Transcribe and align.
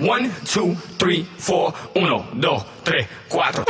One, 0.00 0.30
two, 0.46 0.74
three, 0.96 1.24
four. 1.36 1.74
Uno, 1.94 2.24
dos, 2.32 2.64
tres, 2.84 3.06
cuatro. 3.28 3.66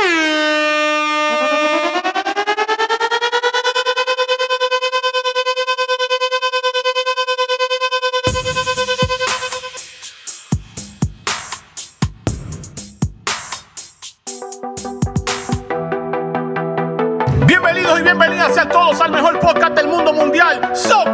Bienvenidos 17.45 17.99
y 17.99 18.03
bienvenidas 18.03 18.57
a 18.57 18.69
todos 18.69 19.01
al 19.01 19.11
mejor 19.11 19.37
podcast 19.39 19.73
del 19.75 19.87
mundo 19.87 20.13
mundial, 20.13 20.71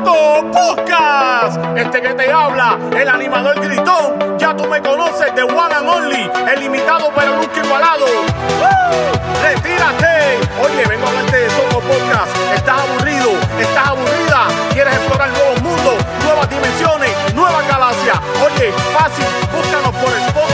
Soco 0.08 0.52
Podcast. 0.54 1.60
Este 1.76 2.02
que 2.02 2.14
te 2.14 2.32
habla, 2.32 2.80
el 2.96 3.10
animador 3.10 3.60
gritón, 3.60 4.38
ya 4.38 4.56
tú 4.56 4.66
me 4.66 4.82
conoces, 4.82 5.36
de 5.36 5.44
One 5.44 5.76
and 5.76 5.89
Only, 5.89 6.32
el 6.50 6.60
limitado 6.62 7.11
pero 7.14 7.36
nunca 7.36 7.61
igualado. 7.61 8.06
¡Woo! 8.06 9.43
¡Retírate! 9.43 10.39
Oye, 10.64 10.86
vengo 10.88 11.06
a 11.06 11.10
hablarte 11.10 11.38
de 11.38 11.50
Soco 11.50 11.82
Podcast. 11.82 12.32
¿Estás 12.56 12.80
aburrido? 12.80 13.32
¿Estás 13.60 13.88
aburrida? 13.88 14.47
¿Quieres 14.71 14.93
explorar 14.93 15.30
nuevos 15.30 15.61
mundos, 15.61 15.96
nuevas 16.24 16.50
dimensiones, 16.50 17.11
nuevas 17.33 17.68
galaxias? 17.68 18.18
Oye, 18.46 18.71
fácil, 18.94 19.25
búscanos 19.52 19.94
por 19.96 20.10
Spotify, 20.10 20.46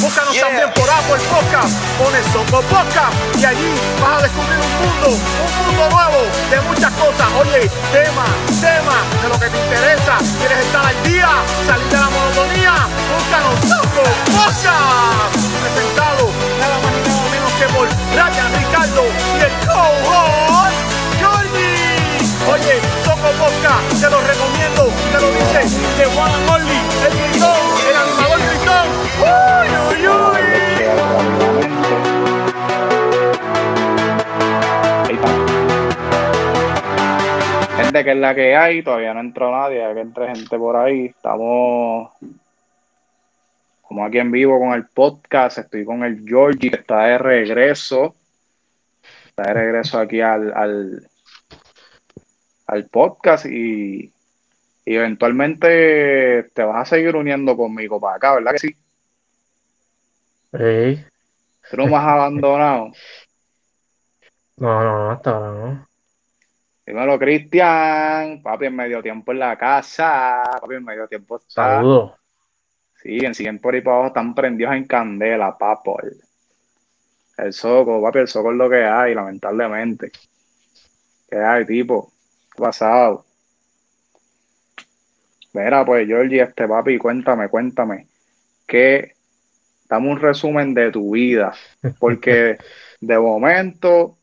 búscanos 0.00 0.36
también 0.40 0.68
por 0.74 0.90
Apple 0.90 1.22
Podcast, 1.30 1.78
pones 1.94 2.26
Soco 2.32 2.60
Podcast 2.66 3.14
y 3.38 3.44
allí 3.44 3.70
vas 4.02 4.18
a 4.18 4.22
descubrir 4.22 4.58
un 4.58 4.72
mundo, 4.82 5.14
un 5.14 5.52
mundo 5.62 5.94
nuevo 5.94 6.26
de 6.50 6.60
muchas 6.62 6.90
cosas. 6.94 7.28
Oye, 7.38 7.70
tema, 7.94 8.26
tema 8.58 8.98
de 9.22 9.28
lo 9.28 9.38
que 9.38 9.46
te 9.46 9.56
interesa. 9.56 10.18
¿Quieres 10.40 10.58
estar 10.58 10.84
al 10.84 11.02
día? 11.04 11.30
¿Salir 11.68 11.86
de 11.86 11.98
la 11.98 12.10
monotonía? 12.10 12.74
Búscanos 13.14 13.54
Soco 13.70 14.02
Podcast. 14.34 15.38
Presentado 15.62 16.34
nada 16.58 16.76
más 16.82 16.90
y 16.90 17.06
nada 17.06 17.22
menos 17.30 17.52
que 17.54 17.66
por 17.70 17.86
Ryan 17.86 18.50
Ricardo 18.58 19.04
y 19.38 19.42
el 19.46 19.54
co-host 19.70 20.78
Jordi. 21.22 21.78
Oye, 22.50 22.82
Soco 23.06 23.30
Podcast, 23.38 24.02
te 24.02 24.10
lo 24.10 24.18
recomiendo, 24.18 24.90
te 25.14 25.18
lo 25.22 25.30
dice 25.30 25.78
de 25.94 26.06
Juan 26.10 26.32
Only, 26.50 26.80
el 27.06 27.14
gritón, 27.14 27.62
el 27.86 28.13
Gente 37.76 38.04
que 38.04 38.10
es 38.10 38.16
la 38.16 38.34
que 38.34 38.56
hay, 38.56 38.82
todavía 38.82 39.14
no 39.14 39.20
entró 39.20 39.50
nadie, 39.50 39.84
hay 39.84 39.94
que 39.94 40.00
entre 40.00 40.34
gente 40.34 40.58
por 40.58 40.76
ahí. 40.76 41.06
Estamos 41.06 42.12
como 43.82 44.04
aquí 44.04 44.18
en 44.18 44.32
vivo 44.32 44.58
con 44.58 44.72
el 44.72 44.86
podcast, 44.86 45.58
estoy 45.58 45.84
con 45.84 46.02
el 46.02 46.24
Georgie, 46.26 46.70
que 46.70 46.78
está 46.78 47.04
de 47.04 47.18
regreso. 47.18 48.14
Está 49.26 49.44
de 49.44 49.54
regreso 49.54 49.98
aquí 49.98 50.20
al, 50.20 50.52
al, 50.52 51.08
al 52.66 52.84
podcast 52.88 53.46
y, 53.46 54.12
y 54.84 54.94
eventualmente 54.94 56.44
te 56.54 56.62
vas 56.62 56.82
a 56.82 56.96
seguir 56.96 57.16
uniendo 57.16 57.56
conmigo 57.56 58.00
para 58.00 58.16
acá, 58.16 58.34
¿verdad 58.34 58.52
que 58.52 58.58
sí? 58.58 58.76
Ey, 60.56 61.04
Tú 61.68 61.76
no 61.76 61.86
me 61.86 61.96
has 61.96 62.04
abandonado. 62.04 62.92
No, 64.56 64.68
no, 64.84 64.84
no, 64.84 65.10
hasta 65.10 65.30
ahora 65.30 65.50
no. 65.50 65.88
Dímelo, 66.86 67.18
Cristian, 67.18 68.40
papi 68.40 68.66
en 68.66 68.76
medio 68.76 69.02
tiempo 69.02 69.32
en 69.32 69.40
la 69.40 69.58
casa, 69.58 70.44
papi 70.60 70.76
en 70.76 70.84
medio 70.84 71.08
tiempo 71.08 71.38
está. 71.38 71.78
Saludos. 71.78 72.12
Sí, 73.02 73.18
en 73.24 73.34
siguen 73.34 73.58
por 73.58 73.74
ahí 73.74 73.80
para 73.80 73.96
abajo 73.96 74.08
están 74.10 74.32
prendidos 74.32 74.74
en 74.74 74.84
candela, 74.84 75.58
papo. 75.58 76.00
El, 76.00 76.20
el 77.38 77.52
soco, 77.52 78.00
papi, 78.00 78.20
el 78.20 78.28
soco 78.28 78.52
es 78.52 78.58
lo 78.58 78.70
que 78.70 78.84
hay, 78.84 79.12
lamentablemente. 79.12 80.12
¿Qué 81.28 81.36
hay, 81.36 81.66
tipo? 81.66 82.12
¿Qué 82.54 82.62
ha 82.62 82.66
pasado? 82.66 83.24
Mira, 85.52 85.84
pues, 85.84 86.06
Georgie, 86.06 86.42
este 86.42 86.68
papi, 86.68 86.96
cuéntame, 86.96 87.48
cuéntame. 87.48 88.06
Que 88.68 89.14
dame 89.88 90.10
un 90.10 90.20
resumen 90.20 90.74
de 90.74 90.90
tu 90.90 91.12
vida. 91.12 91.54
Porque 91.98 92.56
de 93.00 93.18
momento 93.18 94.16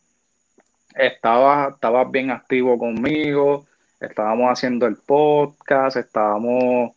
estabas, 0.95 1.73
estabas 1.73 2.09
bien 2.11 2.31
activo 2.31 2.77
conmigo, 2.77 3.65
estábamos 3.99 4.49
haciendo 4.51 4.85
el 4.87 4.97
podcast, 4.97 5.97
estábamos 5.97 6.91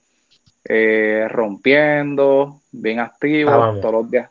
eh, 0.66 1.26
rompiendo, 1.30 2.60
bien 2.72 3.00
activos 3.00 3.52
Estábamos. 3.54 3.80
todos 3.80 3.94
los 3.94 4.10
días. 4.10 4.30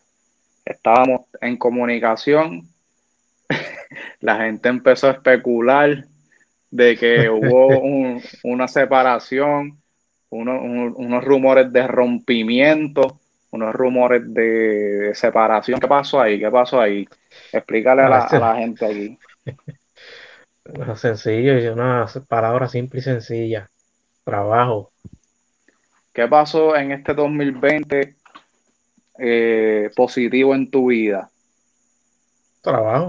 Estábamos 0.66 1.22
en 1.42 1.58
comunicación. 1.58 2.64
La 4.22 4.38
gente 4.38 4.70
empezó 4.70 5.08
a 5.08 5.12
especular 5.12 6.06
de 6.72 6.98
que 6.98 7.30
hubo 7.30 7.68
un- 7.82 8.22
una 8.44 8.68
separación, 8.68 9.78
uno- 10.30 10.62
un- 10.62 10.94
unos 10.98 11.24
rumores 11.24 11.72
de 11.72 11.86
rompimiento, 11.88 13.20
unos 13.54 13.74
rumores 13.74 14.22
de 14.34 15.12
separación. 15.14 15.80
¿Qué 15.80 15.88
pasó 15.88 16.20
ahí? 16.20 16.40
¿Qué 16.40 16.50
pasó 16.50 16.82
ahí? 16.82 17.08
Explícale 17.52 18.02
a 18.02 18.10
la, 18.10 18.20
a 18.24 18.40
la 18.40 18.56
gente 18.56 18.86
aquí. 18.86 19.20
Una 20.66 20.96
sencillo 20.96 21.60
y 21.60 21.68
una 21.68 22.06
palabra 22.28 22.68
simple 22.70 23.00
y 23.00 23.04
sencilla. 23.04 23.70
Trabajo. 24.24 24.92
¿Qué 26.14 26.28
pasó 26.28 26.76
en 26.78 26.94
este 26.94 27.14
2020 27.14 28.16
eh, 29.20 29.90
positivo 29.96 30.56
en 30.56 30.72
tu 30.72 30.88
vida? 30.88 31.30
Trabajo. 32.62 33.08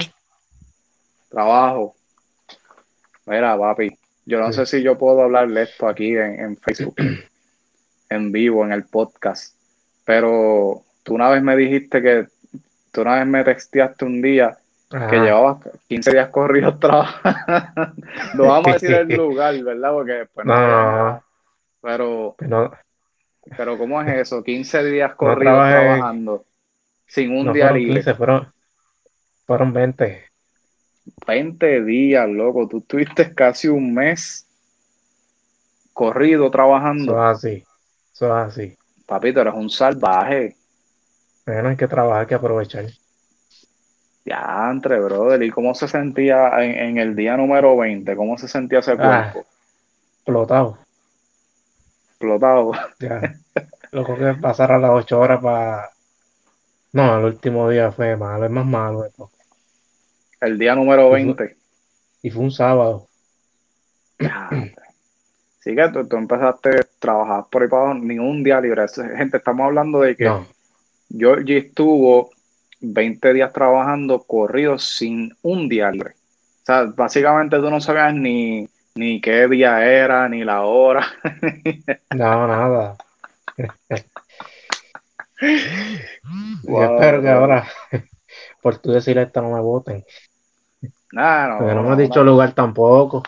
Trabajo. 1.31 1.94
Mira, 3.26 3.56
papi, 3.56 3.97
yo 4.26 4.41
no 4.41 4.53
Sí. 4.53 4.59
sé 4.59 4.66
si 4.66 4.82
yo 4.82 4.99
puedo 4.99 5.22
hablarle 5.22 5.62
esto 5.62 5.87
aquí 5.88 6.16
en, 6.16 6.41
en 6.41 6.56
Facebook, 6.56 6.97
en 8.11 8.32
vivo, 8.32 8.65
en 8.65 8.72
el 8.72 8.84
podcast, 8.84 9.55
pero 10.05 10.83
tú 11.03 11.15
una 11.15 11.29
vez 11.31 11.43
me 11.43 11.57
dijiste 11.57 12.03
que, 12.03 12.27
tú 12.93 13.03
una 13.03 13.17
vez 13.17 13.27
me 13.27 13.45
texteaste 13.45 14.05
un 14.05 14.23
día 14.23 14.59
que 15.11 15.17
llevabas 15.19 15.59
15 15.89 16.13
días 16.13 16.29
corridos 16.29 16.79
trabajando. 16.81 17.95
No 18.35 18.47
vamos 18.47 18.69
a 18.69 18.73
decir 18.75 18.93
el 18.93 19.09
lugar, 19.17 19.61
¿verdad? 19.63 19.93
Porque 19.93 20.13
después 20.13 20.47
no 20.47 20.55
No. 20.55 21.25
Pero, 21.81 22.37
No, 22.41 22.73
pero 23.57 23.77
¿cómo 23.77 24.01
es 24.03 24.09
eso? 24.09 24.43
15 24.43 24.85
días 24.85 25.15
corridos 25.15 25.55
trabajando 25.69 26.45
sin 27.07 27.37
un 27.37 27.53
día 27.53 27.69
fueron 27.69 27.79
libre. 27.79 27.95
15, 27.95 28.15
fueron, 28.15 28.53
fueron 29.47 29.73
20. 29.73 30.25
20 31.27 31.85
días, 31.85 32.29
loco. 32.29 32.67
Tú 32.69 32.79
estuviste 32.79 33.35
casi 33.35 33.69
un 33.69 33.93
mes 33.95 34.47
corrido 35.93 36.45
Eso 36.45 36.51
trabajando. 36.51 37.13
es 37.13 37.37
así. 37.37 37.65
Eso 38.13 38.27
es 38.27 38.33
así. 38.33 38.77
Papito, 39.07 39.41
eres 39.41 39.55
un 39.55 39.69
salvaje. 39.71 40.57
Bueno, 41.47 41.69
hay 41.69 41.77
que 41.77 41.87
trabajar, 41.89 42.21
hay 42.23 42.27
que 42.27 42.35
aprovechar. 42.35 42.87
Ya, 44.25 44.69
entre, 44.71 44.99
brother. 45.01 45.43
¿Y 45.43 45.51
cómo 45.51 45.75
se 45.75 45.87
sentía 45.87 46.49
en, 46.65 46.71
en 46.79 46.99
el 46.99 47.15
día 47.15 47.37
número 47.37 47.77
20? 47.77 48.17
¿Cómo 48.17 48.39
se 48.39 48.49
sentía 48.49 48.79
ese 48.79 48.93
Ah. 48.99 49.31
cuerpo? 49.33 49.49
Explotado. 50.17 50.79
Explotado. 52.11 52.73
Ya. 53.01 53.21
Loco 53.93 54.17
que 54.17 54.35
pasar 54.41 54.73
a 54.73 54.79
las 54.79 54.91
8 54.93 55.21
horas 55.21 55.41
para. 55.43 55.91
No, 56.93 57.19
el 57.19 57.25
último 57.27 57.69
día 57.69 57.93
fue 57.93 58.17
malo, 58.17 58.47
es 58.47 58.51
más 58.51 58.65
malo. 58.65 59.07
todo. 59.17 59.31
El 60.41 60.59
día 60.59 60.75
número 60.75 61.05
Ujú. 61.07 61.13
20. 61.15 61.57
Y 62.23 62.31
fue 62.31 62.43
un 62.45 62.51
sábado. 62.51 63.07
Ya. 64.19 64.49
Sí 65.65 65.75
que 65.75 65.89
tú, 65.89 66.07
tú 66.07 66.19
empezaste 66.19 66.69
a 66.69 66.87
trabajar 66.99 67.47
por 67.51 67.63
ahí 67.63 67.69
para 67.69 67.85
abajo, 67.85 68.01
ni 68.03 68.19
un 68.19 68.45
día 68.45 68.61
libre. 68.61 68.85
Gente, 69.17 69.39
estamos 69.39 69.65
hablando 69.65 70.01
de 70.01 70.15
que 70.15 70.25
No, 70.25 70.47
Georgie 71.09 71.56
estuvo 71.56 72.29
20 72.83 73.33
días 73.33 73.50
trabajando 73.50 74.23
corridos 74.25 74.85
sin 74.85 75.35
un 75.41 75.67
día 75.71 75.91
libre. 75.91 76.11
O 76.11 76.67
sea, 76.67 76.85
básicamente 76.85 77.56
tú 77.56 77.71
no 77.71 77.81
sabías 77.81 78.12
ni, 78.12 78.69
ni 78.94 79.23
qué 79.23 79.49
día 79.49 79.83
era, 79.87 80.29
ni 80.29 80.44
la 80.44 80.61
hora. 80.65 81.06
no, 82.15 82.47
nada. 82.47 82.97
Yo 86.62 86.85
espero 86.85 87.23
que 87.23 87.31
ahora, 87.31 87.67
por 88.61 88.77
tú 88.77 88.93
decir 88.93 89.17
esto, 89.17 89.41
no 89.41 89.50
me 89.50 89.61
voten. 89.61 90.05
Nah, 91.12 91.49
no, 91.49 91.59
Porque 91.59 91.75
no 91.75 91.81
me 91.81 91.88
no, 91.88 91.93
has 91.94 91.99
dicho 91.99 92.23
lugar 92.23 92.53
tampoco. 92.53 93.23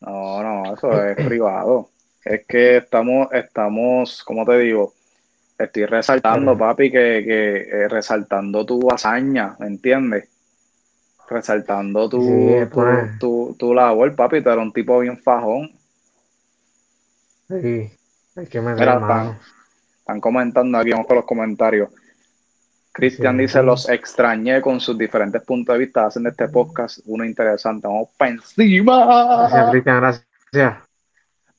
No, 0.00 0.42
no, 0.42 0.74
eso 0.74 1.04
es 1.04 1.16
privado. 1.16 1.90
Es 2.24 2.46
que 2.46 2.78
estamos, 2.78 3.28
estamos, 3.32 4.22
¿cómo 4.24 4.44
te 4.44 4.58
digo? 4.58 4.92
Estoy 5.58 5.84
resaltando, 5.86 6.56
papi, 6.56 6.90
que, 6.90 7.22
que 7.24 7.56
eh, 7.60 7.88
resaltando 7.88 8.64
tu 8.64 8.90
hazaña, 8.90 9.56
¿me 9.58 9.66
entiendes? 9.66 10.28
Resaltando 11.28 12.08
tu, 12.08 12.20
Sí, 12.22 12.64
tu, 12.64 12.70
pues. 12.70 13.18
tu, 13.18 13.56
tu 13.58 13.74
labor, 13.74 14.14
papi, 14.14 14.42
tú 14.42 14.50
eres 14.50 14.62
un 14.62 14.72
tipo 14.72 14.98
bien 15.00 15.18
fajón. 15.18 15.70
Sí, 17.48 17.90
hay 18.36 18.46
que 18.46 18.60
Mira, 18.60 18.98
mano. 18.98 19.38
Están 19.98 20.20
comentando 20.20 20.78
aquí, 20.78 20.90
vamos 20.90 21.06
con 21.06 21.16
los 21.16 21.26
comentarios. 21.26 21.90
Cristian 22.92 23.36
Sí. 23.36 23.42
dice, 23.42 23.62
los 23.62 23.88
extrañé 23.88 24.60
con 24.60 24.80
sus 24.80 24.98
diferentes 24.98 25.42
puntos 25.42 25.74
de 25.74 25.78
vista, 25.78 26.06
hacen 26.06 26.24
de 26.24 26.30
este 26.30 26.48
podcast 26.48 26.98
uno 27.06 27.24
interesante. 27.24 27.86
Vamos 27.86 28.08
para 28.16 28.32
encima. 28.32 29.48
Gracias, 29.48 29.70
Cristian, 29.70 29.96
gracias. 30.00 30.26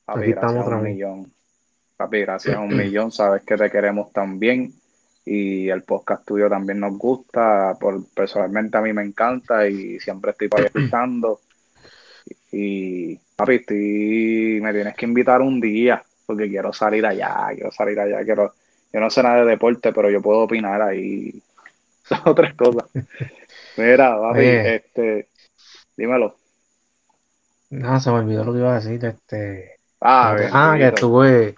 Papi, 0.04 0.20
Aquí 0.20 0.32
gracias 0.32 0.36
estamos 0.36 0.56
a 0.56 0.60
otra 0.60 0.76
un 0.76 0.82
millón. 0.84 1.32
Papi, 1.96 2.20
gracias 2.20 2.56
a 2.56 2.60
un 2.60 2.76
millón. 2.76 3.12
Sabes 3.12 3.42
que 3.42 3.56
te 3.56 3.70
queremos 3.70 4.12
también. 4.12 4.72
Y 5.24 5.68
el 5.68 5.82
podcast 5.84 6.26
tuyo 6.26 6.48
también 6.48 6.80
nos 6.80 6.98
gusta. 6.98 7.76
Por, 7.80 8.04
personalmente 8.14 8.76
a 8.76 8.80
mí 8.80 8.92
me 8.92 9.02
encanta 9.02 9.68
y 9.68 9.98
siempre 10.00 10.32
estoy 10.32 10.48
escuchando. 10.64 11.40
Y 12.50 13.16
papi, 13.36 13.54
estoy, 13.54 14.60
me 14.62 14.72
tienes 14.72 14.94
que 14.94 15.06
invitar 15.06 15.40
un 15.40 15.60
día 15.60 16.02
porque 16.26 16.48
quiero 16.48 16.72
salir 16.72 17.04
allá, 17.04 17.48
quiero 17.54 17.70
salir 17.72 17.98
allá, 17.98 18.24
quiero, 18.24 18.54
yo 18.92 19.00
no 19.00 19.10
sé 19.10 19.22
nada 19.22 19.44
de 19.44 19.50
deporte, 19.50 19.92
pero 19.92 20.10
yo 20.10 20.20
puedo 20.20 20.40
opinar 20.40 20.82
ahí. 20.82 21.42
Son 22.04 22.20
otras 22.26 22.54
cosas. 22.54 22.84
Mira, 23.76 24.18
papi, 24.18 24.44
este, 24.44 25.28
dímelo. 25.96 26.36
No, 27.70 27.98
se 28.00 28.10
me 28.10 28.18
olvidó 28.18 28.44
lo 28.44 28.52
que 28.52 28.58
iba 28.58 28.72
a 28.72 28.80
decir. 28.80 29.02
Este... 29.04 29.78
Ah, 30.00 30.36
ah, 30.52 30.74
que 30.76 30.88
estuve. 30.88 31.54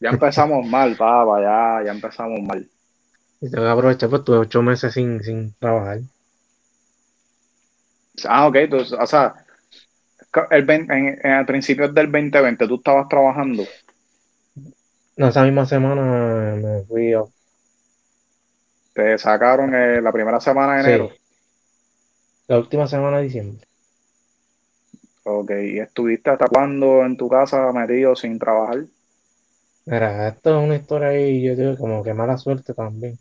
Ya 0.00 0.10
empezamos 0.10 0.66
mal, 0.66 0.94
papá, 0.96 1.40
ya, 1.40 1.86
ya 1.86 1.92
empezamos 1.92 2.40
mal. 2.42 2.68
Y 3.38 3.50
te 3.50 3.60
voy 3.60 3.68
a 3.68 3.72
aprovechar, 3.72 4.08
pues 4.08 4.24
tuve 4.24 4.38
ocho 4.38 4.62
meses 4.62 4.94
sin, 4.94 5.22
sin 5.22 5.52
trabajar. 5.58 5.98
Ah, 8.24 8.46
ok, 8.46 8.56
tú, 8.70 8.78
o 8.98 9.06
sea, 9.06 9.34
el, 10.50 10.70
en, 10.70 10.90
en 10.90 11.32
el 11.32 11.44
principio 11.44 11.86
del 11.88 12.10
2020 12.10 12.66
tú 12.66 12.76
estabas 12.76 13.08
trabajando. 13.10 13.62
No, 15.16 15.28
esa 15.28 15.42
misma 15.44 15.66
semana 15.66 16.56
me 16.56 16.84
fui 16.84 17.12
a... 17.14 17.22
Te 18.94 19.16
sacaron 19.16 19.72
eh, 19.76 20.00
la 20.02 20.10
primera 20.12 20.40
semana 20.40 20.74
de 20.74 20.80
enero. 20.80 21.08
Sí. 21.08 21.20
La 22.48 22.58
última 22.58 22.88
semana 22.88 23.18
de 23.18 23.22
diciembre. 23.22 23.68
Ok, 25.24 25.50
¿y 25.62 25.78
estuviste 25.78 26.30
hasta 26.30 26.48
cuándo 26.48 27.04
en 27.04 27.18
tu 27.18 27.28
casa 27.28 27.70
metido 27.70 28.16
sin 28.16 28.38
trabajar? 28.38 28.86
Mira, 29.84 30.28
esto 30.28 30.58
es 30.58 30.64
una 30.64 30.76
historia 30.76 31.08
ahí, 31.08 31.42
yo 31.42 31.56
digo, 31.56 31.76
como 31.76 32.02
que 32.04 32.12
mala 32.14 32.36
suerte 32.38 32.74
también. 32.74 33.18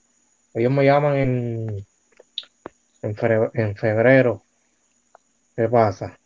Ellos 0.53 0.71
me 0.71 0.85
llaman 0.85 1.15
en, 1.17 1.87
en, 3.01 3.15
fre- 3.15 3.51
en 3.53 3.73
febrero. 3.77 4.45
¿Qué 5.55 5.67
pasa? 5.69 6.17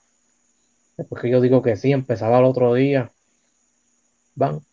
Después 0.97 1.19
que 1.23 1.31
yo 1.31 1.41
digo 1.41 1.63
que 1.63 1.75
sí, 1.75 1.91
empezaba 1.91 2.37
el 2.37 2.45
otro 2.45 2.75
día. 2.75 3.11
Van, 4.35 4.65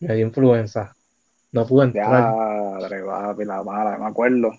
me 0.00 0.14
dio 0.14 0.26
influenza. 0.26 0.94
No 1.52 1.66
pude 1.66 1.92
Ya, 1.92 2.02
entrar. 2.02 2.34
papi, 3.06 3.44
la 3.44 3.62
mala, 3.62 3.96
me 3.98 4.06
acuerdo. 4.06 4.52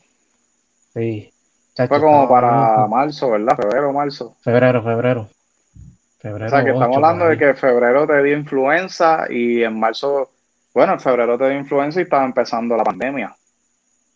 Sí. 0.93 1.31
Fue 1.75 1.99
como 2.01 2.27
para 2.27 2.77
loco. 2.77 2.87
marzo, 2.87 3.31
¿verdad? 3.31 3.55
Febrero, 3.55 3.93
marzo. 3.93 4.35
Febrero, 4.41 4.83
febrero. 4.83 5.21
O 5.21 5.29
Febrero 6.19 6.49
sea, 6.49 6.63
que 6.63 6.71
estamos 6.71 6.97
8, 6.97 7.05
hablando 7.05 7.25
de 7.25 7.37
que 7.37 7.49
en 7.49 7.57
febrero 7.57 8.07
te 8.07 8.23
dio 8.23 8.37
influenza 8.37 9.27
y 9.29 9.63
en 9.63 9.79
marzo, 9.79 10.31
bueno, 10.73 10.93
en 10.93 10.99
febrero 10.99 11.37
te 11.37 11.49
dio 11.49 11.59
influenza 11.59 11.99
y 11.99 12.03
estaba 12.03 12.25
empezando 12.25 12.75
la 12.75 12.83
pandemia. 12.83 13.35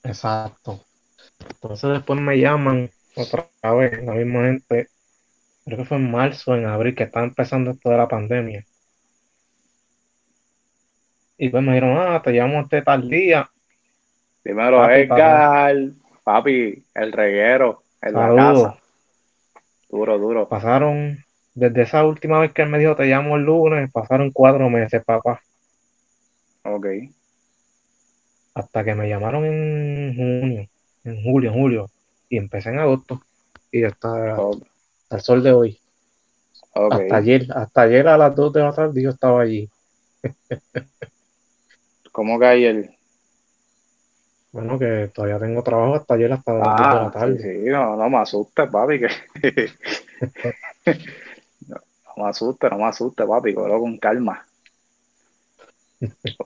Exacto. 0.03 0.79
Entonces 1.49 1.91
después 1.91 2.19
me 2.19 2.39
llaman 2.39 2.89
otra 3.15 3.47
vez, 3.75 4.03
la 4.03 4.13
misma 4.13 4.41
gente, 4.45 4.87
creo 5.65 5.77
que 5.77 5.85
fue 5.85 5.97
en 5.97 6.11
marzo, 6.11 6.55
en 6.55 6.65
abril, 6.65 6.95
que 6.95 7.03
estaba 7.03 7.25
empezando 7.25 7.71
esto 7.71 7.89
de 7.89 7.97
la 7.97 8.07
pandemia. 8.07 8.65
Y 11.43 11.49
pues 11.49 11.63
me 11.63 11.71
dijeron, 11.73 11.97
ah, 11.97 12.21
te 12.21 12.33
llamo 12.33 12.61
este 12.61 12.83
tal 12.83 13.09
día. 13.09 13.49
Dímelo, 14.43 14.77
Papi, 14.77 14.93
Edgar, 14.93 15.75
papi, 16.23 16.85
el 16.93 17.11
reguero, 17.11 17.81
en 17.99 18.13
la 18.13 18.35
casa. 18.35 18.77
Duro, 19.89 20.19
duro. 20.19 20.47
Pasaron, 20.47 21.17
desde 21.55 21.81
esa 21.81 22.05
última 22.05 22.37
vez 22.39 22.53
que 22.53 22.61
él 22.61 22.69
me 22.69 22.77
dijo, 22.77 22.95
te 22.95 23.05
llamo 23.05 23.37
el 23.37 23.41
lunes, 23.41 23.91
pasaron 23.91 24.29
cuatro 24.29 24.69
meses, 24.69 25.03
papá. 25.03 25.41
Ok. 26.61 26.85
Hasta 28.53 28.83
que 28.83 28.93
me 28.93 29.09
llamaron 29.09 29.43
en 29.43 30.15
junio, 30.15 30.67
en 31.05 31.23
julio, 31.23 31.49
en 31.49 31.59
julio. 31.59 31.89
Y 32.29 32.37
empecé 32.37 32.69
en 32.69 32.77
agosto. 32.81 33.19
Y 33.71 33.83
hasta, 33.83 34.39
Ok. 34.39 34.61
hasta 35.05 35.15
el 35.15 35.21
sol 35.23 35.41
de 35.41 35.53
hoy. 35.53 35.79
ok. 36.75 36.93
Hasta 36.93 37.15
ayer, 37.15 37.47
hasta 37.51 37.81
ayer 37.81 38.07
a 38.07 38.17
las 38.19 38.35
2 38.35 38.53
de 38.53 38.59
la 38.61 38.73
tarde 38.75 39.01
yo 39.01 39.09
estaba 39.09 39.41
allí. 39.41 39.67
¿Cómo 42.11 42.39
que 42.39 42.45
ayer? 42.45 42.97
Bueno, 44.53 44.79
que 44.79 45.09
todavía 45.13 45.39
tengo 45.39 45.61
trabajo 45.61 45.95
hasta 45.95 46.13
ayer, 46.13 46.31
hasta 46.31 46.51
2 46.53 46.75
de 46.75 46.83
la 46.85 47.09
Ah, 47.09 47.11
tarde. 47.11 47.37
sí, 47.37 47.43
sí, 47.43 47.69
no, 47.69 47.95
no 47.95 48.09
me 48.09 48.17
asustes, 48.19 48.69
papi, 48.69 48.99
que... 48.99 49.07
no, 51.67 51.77
no 52.17 52.23
me 52.23 52.29
asustes, 52.29 52.71
no 52.71 52.77
me 52.77 52.85
asustes, 52.85 53.27
papi, 53.27 53.53
cógelo 53.53 53.79
con 53.79 53.97
calma. 53.97 54.45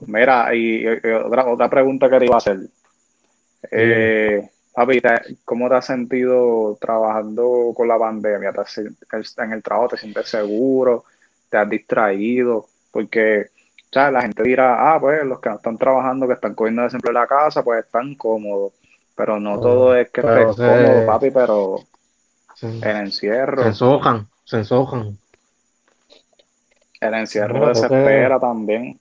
Mira, 0.06 0.54
y, 0.54 0.84
y 0.84 0.86
otra, 1.12 1.46
otra 1.46 1.68
pregunta 1.70 2.08
que 2.08 2.18
te 2.18 2.24
iba 2.26 2.34
a 2.36 2.38
hacer. 2.38 2.58
Eh, 3.70 4.48
papi, 4.72 5.00
¿te- 5.00 5.36
¿cómo 5.44 5.68
te 5.68 5.74
has 5.76 5.86
sentido 5.86 6.76
trabajando 6.80 7.72
con 7.76 7.88
la 7.88 7.98
pandemia? 7.98 8.52
¿Te 8.52 8.60
has 8.60 8.78
en 9.38 9.52
el 9.52 9.62
trabajo 9.62 9.88
te 9.90 9.96
sientes 9.98 10.28
seguro? 10.28 11.04
¿Te 11.48 11.58
has 11.58 11.68
distraído? 11.68 12.66
Porque, 12.90 13.46
¿sabes? 13.92 14.12
La 14.12 14.22
gente 14.22 14.42
dirá, 14.42 14.94
ah, 14.94 15.00
pues 15.00 15.24
los 15.24 15.40
que 15.40 15.48
no 15.48 15.56
están 15.56 15.78
trabajando, 15.78 16.26
que 16.26 16.34
están 16.34 16.54
cogiendo 16.54 16.82
desempleo 16.82 17.10
en 17.10 17.14
la 17.20 17.26
casa, 17.26 17.62
pues 17.64 17.84
están 17.84 18.14
cómodos. 18.14 18.72
Pero 19.14 19.40
no 19.40 19.54
Oh, 19.54 19.60
todo 19.60 19.96
es 19.96 20.10
que 20.10 20.20
estés 20.20 20.56
se- 20.56 20.62
cómodo, 20.62 21.06
papi, 21.06 21.30
pero 21.30 21.76
Se, 22.54 22.66
el 22.68 22.80
se 22.82 22.90
encierro, 22.90 23.62
ensojan, 23.64 24.28
se 24.44 24.58
ensojan. 24.58 25.18
el 27.00 27.14
encierro 27.14 27.54
No, 27.54 27.60
porque- 27.60 27.80
desespera 27.80 28.38
también. 28.40 28.98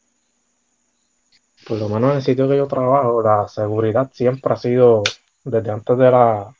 Por 1.68 1.78
lo 1.80 1.90
menos 1.90 2.12
en 2.12 2.16
el 2.18 2.22
sitio 2.22 2.48
que 2.48 2.58
yo 2.58 2.68
trabajo, 2.68 3.22
la 3.24 3.48
seguridad 3.48 4.12
siempre 4.14 4.54
ha 4.54 4.58
sido, 4.58 5.02
desde 5.44 5.72
antes 5.72 5.98
de 5.98 6.12
la 6.12 6.54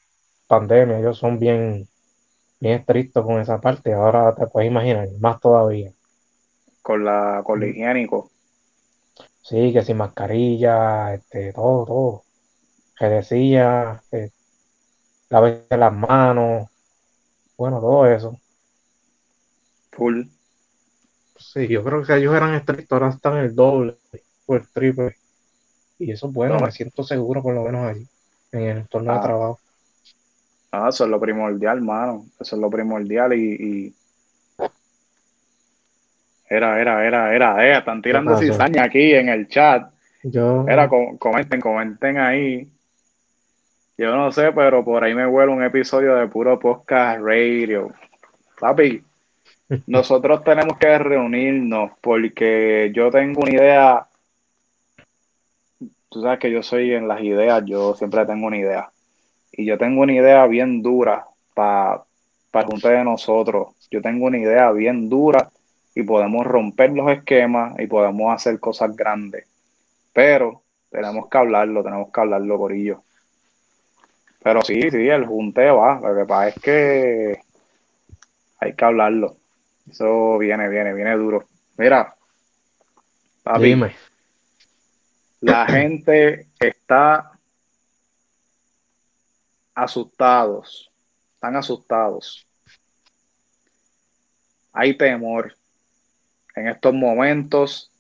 pandemia, 0.48 1.00
ellos 1.00 1.18
son 1.18 1.38
bien, 1.40 1.88
bien 2.60 2.80
estrictos 2.80 3.24
con 3.26 3.40
esa 3.40 3.62
parte. 3.62 3.94
Ahora 3.94 4.34
te 4.34 4.48
puedes 4.48 4.70
imaginar, 4.72 5.08
más 5.20 5.40
todavía. 5.40 5.92
Con 6.86 7.04
la, 7.04 7.42
con 7.44 7.60
lo 7.60 7.66
higiénico. 7.66 8.30
Sí, 9.42 9.74
que 9.74 9.82
sin 9.84 9.98
mascarilla, 9.98 11.16
este, 11.16 11.52
todo, 11.52 11.84
todo. 11.84 12.24
Que 13.00 13.06
decía, 13.08 14.04
que 14.12 14.30
lavarse 15.32 15.78
las 15.78 15.92
manos, 15.92 16.70
bueno, 17.58 17.80
todo 17.80 18.06
eso. 18.06 18.40
Full. 19.94 20.26
Sí, 21.38 21.68
yo 21.68 21.84
creo 21.84 22.04
que 22.04 22.16
ellos 22.18 22.36
eran 22.36 22.54
estrictos, 22.54 22.92
ahora 23.02 23.10
están 23.16 23.38
el 23.38 23.56
doble 23.56 23.98
o 24.46 24.56
el 24.56 24.68
triple. 24.70 25.16
Y 25.98 26.12
eso 26.12 26.28
es 26.28 26.34
bueno, 26.34 26.60
No. 26.60 26.66
me 26.68 26.72
siento 26.72 27.04
seguro 27.04 27.42
por 27.42 27.56
lo 27.56 27.64
menos 27.64 27.88
allí, 27.88 28.08
en 28.52 28.62
el 28.62 28.78
entorno 28.78 29.12
de 29.12 29.18
Ah. 29.18 29.22
trabajo. 29.24 29.60
Ah, 30.72 30.90
eso 30.90 31.06
es 31.06 31.10
lo 31.10 31.20
primordial, 31.20 31.82
mano. 31.82 32.28
Eso 32.40 32.56
es 32.56 32.62
lo 32.62 32.70
primordial 32.70 33.34
y, 33.34 33.54
y... 33.56 33.96
Era, 36.48 36.80
era, 36.80 37.06
era, 37.06 37.36
era, 37.36 37.68
eh, 37.68 37.78
están 37.78 38.02
tirando 38.02 38.32
cizaña 38.38 38.84
aquí 38.84 39.14
en 39.14 39.30
el 39.30 39.48
chat. 39.48 39.90
Yo, 40.24 40.66
Era, 40.68 40.88
com- 40.88 41.18
comenten, 41.18 41.60
comenten 41.62 42.18
ahí. 42.18 42.68
Yo 43.98 44.16
no 44.16 44.32
sé, 44.32 44.52
pero 44.52 44.84
por 44.84 45.04
ahí 45.04 45.14
me 45.16 45.26
huele 45.26 45.52
un 45.52 45.64
episodio 45.64 46.16
de 46.16 46.28
puro 46.28 46.60
podcast 46.60 47.22
radio. 47.22 47.92
Papi, 48.60 49.02
nosotros 49.88 50.44
tenemos 50.44 50.78
que 50.78 50.98
reunirnos 50.98 51.92
porque 52.02 52.92
yo 52.94 53.10
tengo 53.10 53.42
una 53.42 53.52
idea. 53.52 54.08
Tú 56.10 56.22
sabes 56.22 56.40
que 56.40 56.52
yo 56.52 56.64
soy 56.64 56.94
en 56.94 57.08
las 57.08 57.22
ideas, 57.22 57.64
yo 57.66 57.94
siempre 57.96 58.26
tengo 58.26 58.48
una 58.48 58.58
idea. 58.58 58.90
Y 59.52 59.66
yo 59.66 59.78
tengo 59.78 60.02
una 60.02 60.14
idea 60.14 60.46
bien 60.48 60.82
dura 60.82 61.26
para 61.54 62.04
para 62.52 62.68
juntar 62.68 62.94
de 62.94 63.04
nosotros. 63.04 63.68
Yo 63.92 64.02
tengo 64.02 64.26
una 64.28 64.38
idea 64.38 64.72
bien 64.72 65.10
dura 65.10 65.50
y 65.96 66.04
podemos 66.04 66.46
romper 66.46 66.92
los 66.92 67.10
esquemas 67.10 67.80
y 67.80 67.88
podemos 67.88 68.34
hacer 68.34 68.60
cosas 68.60 68.96
grandes. 68.96 69.48
Pero 70.14 70.62
tenemos 70.92 71.30
que 71.30 71.38
hablarlo, 71.38 71.84
tenemos 71.84 72.12
que 72.12 72.22
hablarlo, 72.22 72.58
Corillo. 72.58 73.04
Pero 74.44 74.62
sí, 74.62 74.92
sí, 74.92 75.08
el 75.08 75.26
junteo 75.26 75.78
va. 75.78 76.00
Lo 76.02 76.16
que 76.16 76.26
pasa 76.26 76.48
es 76.50 76.56
que 76.56 77.40
hay 78.60 78.74
que 78.74 78.86
hablarlo. 78.86 79.38
Eso 79.90 80.38
viene, 80.38 80.68
viene, 80.70 80.94
viene 80.94 81.16
duro. 81.16 81.46
Mira, 81.78 82.14
papi, 83.44 83.64
dime, 83.64 83.96
la 85.42 85.66
gente 85.66 86.48
está 86.60 87.32
asustados, 89.74 90.92
están 91.36 91.56
asustados. 91.56 92.48
Hay 94.74 94.98
temor. 94.98 95.56
En 96.56 96.68
estos 96.68 96.94
momentos 96.94 97.92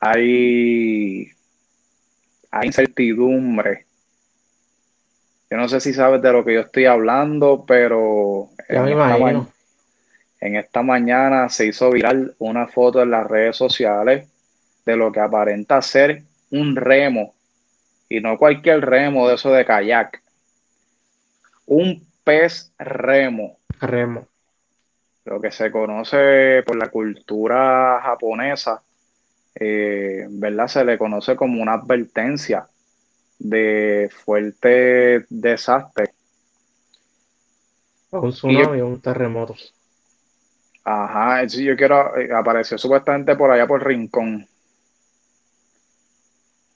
hay 0.00 1.30
hay 2.50 2.66
incertidumbre. 2.66 3.84
Yo 5.50 5.56
no 5.56 5.68
sé 5.68 5.80
si 5.80 5.92
sabes 5.92 6.22
de 6.22 6.32
lo 6.32 6.44
que 6.44 6.54
yo 6.54 6.60
estoy 6.60 6.86
hablando, 6.86 7.64
pero 7.66 8.50
Ya 8.68 8.82
me 8.82 8.92
en 8.92 9.00
esta, 9.00 9.46
en 10.40 10.56
esta 10.56 10.82
mañana 10.82 11.48
se 11.48 11.66
hizo 11.66 11.90
viral 11.90 12.34
una 12.38 12.66
foto 12.66 13.02
en 13.02 13.10
las 13.10 13.26
redes 13.26 13.56
sociales 13.56 14.28
de 14.84 14.96
lo 14.96 15.12
que 15.12 15.20
aparenta 15.20 15.82
ser 15.82 16.22
un 16.50 16.76
remo, 16.76 17.34
y 18.08 18.20
no 18.20 18.38
cualquier 18.38 18.84
remo 18.84 19.28
de 19.28 19.34
eso 19.34 19.52
de 19.52 19.64
kayak, 19.64 20.22
un 21.66 22.06
pez 22.24 22.72
remo. 22.78 23.58
Remo. 23.80 24.26
Lo 25.26 25.40
que 25.40 25.50
se 25.50 25.70
conoce 25.70 26.62
por 26.64 26.76
la 26.76 26.88
cultura 26.88 28.00
japonesa, 28.00 28.80
eh, 29.54 30.26
¿verdad? 30.30 30.68
Se 30.68 30.84
le 30.84 30.96
conoce 30.96 31.34
como 31.34 31.60
una 31.60 31.74
advertencia 31.74 32.66
de 33.38 34.08
fuerte 34.24 35.26
desastre. 35.28 36.10
Un 38.10 38.30
tsunami 38.30 38.80
o 38.80 38.86
un 38.86 39.00
terremoto. 39.00 39.56
Ajá, 40.84 41.42
eso 41.42 41.60
yo 41.60 41.76
quiero, 41.76 42.16
eh, 42.16 42.32
apareció 42.32 42.78
supuestamente 42.78 43.34
por 43.34 43.50
allá 43.50 43.66
por 43.66 43.84
Rincón. 43.84 44.46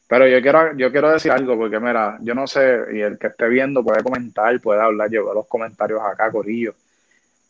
Pero 0.08 0.26
yo 0.26 0.42
quiero, 0.42 0.76
yo 0.76 0.90
quiero 0.90 1.12
decir 1.12 1.30
algo, 1.30 1.56
porque 1.56 1.78
mira, 1.78 2.18
yo 2.20 2.34
no 2.34 2.48
sé, 2.48 2.80
y 2.92 3.00
el 3.00 3.16
que 3.16 3.28
esté 3.28 3.48
viendo 3.48 3.84
puede 3.84 4.02
comentar, 4.02 4.60
puede 4.60 4.82
hablar, 4.82 5.08
yo 5.08 5.24
veo 5.24 5.34
los 5.34 5.46
comentarios 5.46 6.02
acá, 6.02 6.32
Corillo, 6.32 6.74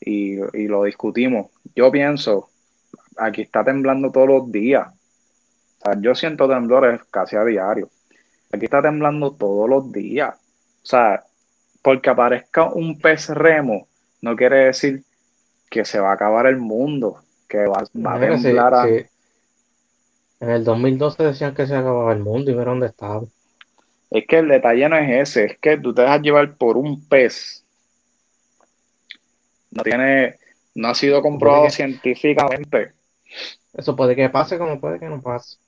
y, 0.01 0.35
y 0.57 0.69
lo 0.69 0.85
discutimos. 0.85 1.51
Yo 1.75 1.91
pienso, 1.91 2.49
aquí 3.17 3.43
está 3.43 3.65
temblando 3.65 4.11
todos 4.11 4.29
los 4.29 4.53
días. 4.53 4.89
O 4.89 5.85
sea, 5.85 6.01
yo 6.01 6.15
siento 6.15 6.49
temblores 6.49 7.01
casi 7.11 7.37
a 7.37 7.45
diario. 7.45 7.89
Aquí 8.53 8.65
está 8.65 8.83
temblando 8.83 9.33
todos 9.33 9.69
los 9.69 9.93
días. 9.93 10.35
O 10.83 10.87
sea, 10.87 11.25
porque 11.83 12.11
aparezca 12.11 12.71
un 12.71 12.99
pez 12.99 13.29
remo, 13.29 13.87
no 14.21 14.37
quiere 14.37 14.67
decir 14.67 15.03
que 15.71 15.85
se 15.85 16.01
va 16.01 16.11
a 16.11 16.15
acabar 16.15 16.47
el 16.47 16.59
mundo, 16.59 17.23
que 17.49 17.67
va, 17.67 17.85
va 17.97 18.15
a 18.15 18.21
temblar 18.21 18.75
a... 18.75 18.85
si 18.85 19.07
En 20.41 20.51
el 20.51 20.65
2012 20.65 21.23
decían 21.23 21.55
que 21.55 21.67
se 21.67 21.77
acababa 21.77 22.13
el 22.13 22.21
mundo 22.21 22.51
y 22.51 22.55
mira 22.55 22.71
dónde 22.71 22.89
estaba. 22.89 23.23
Es 24.11 24.27
que 24.27 24.39
el 24.39 24.49
detalle 24.49 24.89
no 24.89 24.97
es 24.97 25.29
ese, 25.29 25.45
es 25.45 25.59
que 25.59 25.79
tú 25.79 25.95
te 25.95 26.03
dejas 26.03 26.21
llevar 26.21 26.57
por 26.57 26.77
un 26.77 27.07
pez. 27.07 27.65
No 29.71 29.83
tiene, 29.83 30.37
no 30.75 30.89
ha 30.89 30.95
sido 30.95 31.23
comprobado 31.23 31.71
científicamente. 31.71 32.93
Eso 33.73 33.97
puede 33.97 34.17
que 34.17 34.29
pase 34.31 34.59
como 34.59 34.81
puede 34.81 34.99
que 34.99 35.07
no 35.09 35.21
pase. 35.23 35.59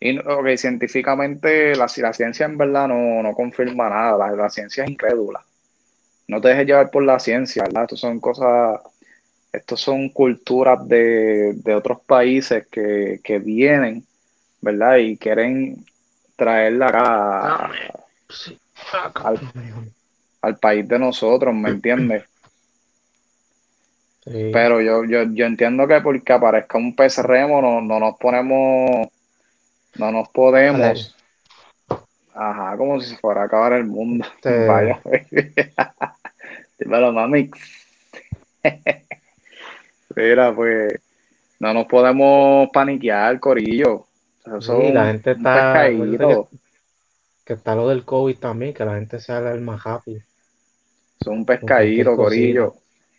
Y, 0.00 0.14
no- 0.14 0.22
ok, 0.22 0.56
científicamente 0.56 1.76
la, 1.76 1.86
la 1.96 2.12
ciencia 2.12 2.46
en 2.46 2.56
verdad 2.58 2.88
no, 2.88 3.22
no 3.22 3.34
confirma 3.34 3.88
nada, 3.90 4.16
la, 4.18 4.32
la 4.34 4.50
ciencia 4.50 4.84
es 4.84 4.90
incrédula. 4.90 5.44
No 6.28 6.40
te 6.40 6.48
dejes 6.48 6.66
llevar 6.66 6.90
por 6.90 7.04
la 7.04 7.18
ciencia, 7.18 7.64
¿verdad? 7.64 7.84
Estos 7.84 8.00
son 8.00 8.20
cosas, 8.20 8.80
estos 9.52 9.80
son 9.80 10.10
culturas 10.10 10.86
de, 10.88 11.54
de 11.54 11.74
otros 11.74 12.00
países 12.02 12.66
que, 12.68 13.20
que 13.24 13.38
vienen, 13.40 14.06
¿verdad? 14.60 14.98
Y 14.98 15.16
quieren 15.18 15.84
traerla 16.36 16.88
acá 16.88 17.70
al, 19.14 19.40
al 20.42 20.58
país 20.58 20.86
de 20.88 20.98
nosotros, 20.98 21.54
¿me 21.54 21.70
entiendes? 21.70 22.29
Sí. 24.24 24.50
Pero 24.52 24.80
yo, 24.80 25.04
yo, 25.04 25.22
yo 25.32 25.46
entiendo 25.46 25.88
que 25.88 26.00
porque 26.00 26.32
aparezca 26.32 26.76
un 26.78 26.94
pez 26.94 27.18
remo 27.18 27.62
no, 27.62 27.80
no 27.80 27.98
nos 27.98 28.16
ponemos, 28.18 29.08
no 29.96 30.12
nos 30.12 30.28
podemos, 30.28 31.16
ajá, 32.34 32.76
como 32.76 33.00
si 33.00 33.10
se 33.10 33.16
fuera 33.16 33.42
a 33.42 33.44
acabar 33.44 33.72
el 33.72 33.84
mundo. 33.84 34.26
Vaya. 34.68 35.00
Dímelo, 36.78 37.12
mami. 37.12 37.50
Mira, 40.16 40.54
pues, 40.54 41.00
no 41.58 41.72
nos 41.72 41.86
podemos 41.86 42.68
paniquear, 42.72 43.38
corillo. 43.40 44.06
Eso 44.44 44.80
Sí, 44.80 44.92
la 44.92 45.06
gente 45.06 45.32
está- 45.32 45.72
pescadito. 45.74 46.48
Que 47.44 47.54
está 47.54 47.74
lo 47.74 47.88
del 47.88 48.04
COVID 48.04 48.38
también, 48.38 48.74
que 48.74 48.84
la 48.84 48.94
gente 48.94 49.18
se 49.18 49.32
el 49.36 49.60
más 49.60 49.82
rápido. 49.82 50.20
Es 51.20 51.26
un 51.26 51.44
pescadito, 51.44 52.16
cosita. 52.16 52.70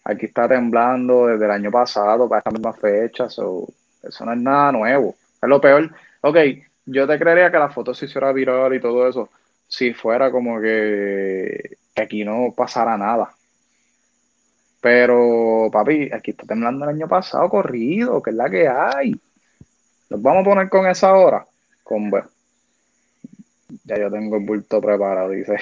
Aquí 0.03 0.25
está 0.25 0.47
temblando 0.47 1.27
desde 1.27 1.45
el 1.45 1.51
año 1.51 1.71
pasado 1.71 2.27
para 2.27 2.39
esta 2.39 2.51
misma 2.51 2.73
fecha. 2.73 3.29
so, 3.29 3.67
eso 4.01 4.25
no 4.25 4.33
es 4.33 4.39
nada 4.39 4.71
nuevo. 4.71 5.15
Es 5.41 5.49
lo 5.49 5.61
peor. 5.61 5.89
Ok, 6.21 6.37
yo 6.85 7.07
te 7.07 7.19
creería 7.19 7.51
que 7.51 7.59
la 7.59 7.69
foto 7.69 7.93
se 7.93 8.05
hiciera 8.05 8.31
viral 8.31 8.73
y 8.73 8.81
todo 8.81 9.07
eso. 9.07 9.29
Si 9.67 9.93
fuera 9.93 10.31
como 10.31 10.59
que, 10.59 11.77
aquí 11.95 12.23
no 12.25 12.53
pasara 12.55 12.97
nada. 12.97 13.33
Pero, 14.81 15.69
papi, 15.71 16.09
aquí 16.11 16.31
está 16.31 16.45
temblando 16.45 16.85
el 16.85 16.95
año 16.95 17.07
pasado 17.07 17.47
corrido, 17.49 18.21
que 18.21 18.31
es 18.31 18.35
la 18.35 18.49
que 18.49 18.67
hay. 18.67 19.13
Nos 20.09 20.21
vamos 20.21 20.41
a 20.41 20.49
poner 20.49 20.69
con 20.69 20.87
esa 20.87 21.13
hora. 21.13 21.45
Con 21.83 22.09
B. 22.09 22.23
Ya 23.85 23.97
yo 23.99 24.11
tengo 24.11 24.37
el 24.37 24.45
bulto 24.45 24.81
preparado, 24.81 25.29
dice. 25.29 25.57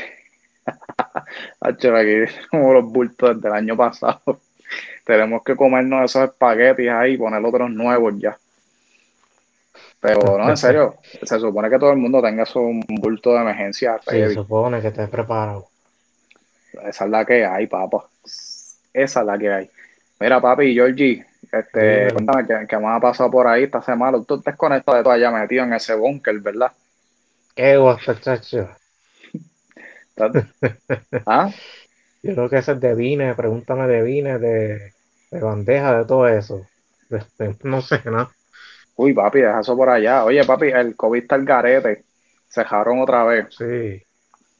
Aquí 1.62 1.88
como 2.52 2.74
los 2.74 2.86
bultos 2.86 3.36
desde 3.36 3.48
el 3.50 3.56
año 3.56 3.78
pasado. 3.78 4.40
Tenemos 5.06 5.44
que 5.44 5.56
comernos 5.56 6.06
esos 6.06 6.30
espaguetis 6.30 6.90
ahí 6.90 7.14
y 7.14 7.18
poner 7.18 7.44
otros 7.44 7.70
nuevos 7.72 8.14
ya. 8.18 8.38
Pero 10.00 10.38
no, 10.38 10.50
en 10.50 10.56
serio, 10.56 10.96
se 11.24 11.40
supone 11.40 11.70
que 11.70 11.78
todo 11.78 11.92
el 11.92 11.98
mundo 11.98 12.22
tenga 12.22 12.46
un 12.56 12.82
bulto 12.88 13.34
de 13.34 13.42
emergencia. 13.42 14.00
Sí, 14.08 14.16
heavy. 14.16 14.34
supone 14.34 14.82
que 14.82 14.88
estés 14.88 15.10
preparado. 15.10 15.68
Esa 16.84 17.06
es 17.06 17.12
la 17.12 17.26
que 17.26 17.46
hay, 17.46 17.68
papá. 17.68 18.06
Esa 18.94 19.20
es 19.20 19.26
la 19.26 19.38
que 19.38 19.52
hay. 19.52 19.70
Mira, 20.20 20.40
papi, 20.40 20.74
Georgie, 20.74 21.26
este, 21.52 22.14
cuéntame 22.14 22.46
qué, 22.46 22.66
qué 22.68 22.78
más 22.78 22.98
ha 22.98 23.02
pasado 23.02 23.32
por 23.32 23.48
ahí 23.48 23.64
esta 23.64 23.82
semana. 23.82 24.24
Tú 24.26 24.42
te 24.42 24.52
has 24.52 24.56
conectado 24.56 24.98
de 24.98 25.04
todo 25.04 25.14
allá 25.14 25.32
metido 25.32 25.64
en 25.64 25.74
ese 25.74 25.96
búnker, 25.96 26.40
¿verdad? 26.40 26.72
Qué 27.56 27.76
guapo, 27.76 28.14
chacho. 28.14 28.70
¿Estás- 30.20 30.46
¿Ah? 31.26 31.50
Yo 32.22 32.34
creo 32.34 32.50
que 32.50 32.58
ese 32.58 32.74
es 32.74 32.80
de 32.82 32.96
vine, 32.96 33.34
pregúntame 33.34 33.88
de 33.88 34.02
vine, 34.04 34.38
de, 34.40 34.94
de 35.32 35.40
bandeja, 35.40 36.00
de 36.00 36.06
todo 36.06 36.28
eso. 36.28 36.66
De- 37.10 37.24
de- 37.38 37.56
no 37.64 37.82
sé, 37.82 38.02
¿no? 38.06 38.30
Uy, 38.96 39.14
papi, 39.14 39.40
deja 39.40 39.62
eso 39.62 39.78
por 39.78 39.90
allá. 39.90 40.26
Oye, 40.26 40.44
papi, 40.44 40.68
el 40.68 40.96
COVID 40.96 41.22
está 41.22 41.36
al 41.36 41.46
garete. 41.46 42.04
Cejaron 42.50 43.00
otra 43.00 43.24
vez. 43.24 43.48
Sí. 43.58 44.04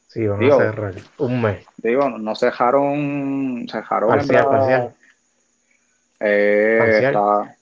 Sí, 0.08 0.26
van 0.26 0.40
Digo, 0.40 0.54
a 0.54 0.58
cerrar 0.64 0.94
un 1.18 1.42
mes. 1.42 1.64
Digo, 1.76 2.08
no 2.08 2.34
cejaron, 2.34 3.66
cejaron 3.70 4.08
Parcial, 4.08 4.44
parcial. 4.46 4.94
eh, 6.18 6.76
Parcial. 6.80 7.04
está 7.14 7.56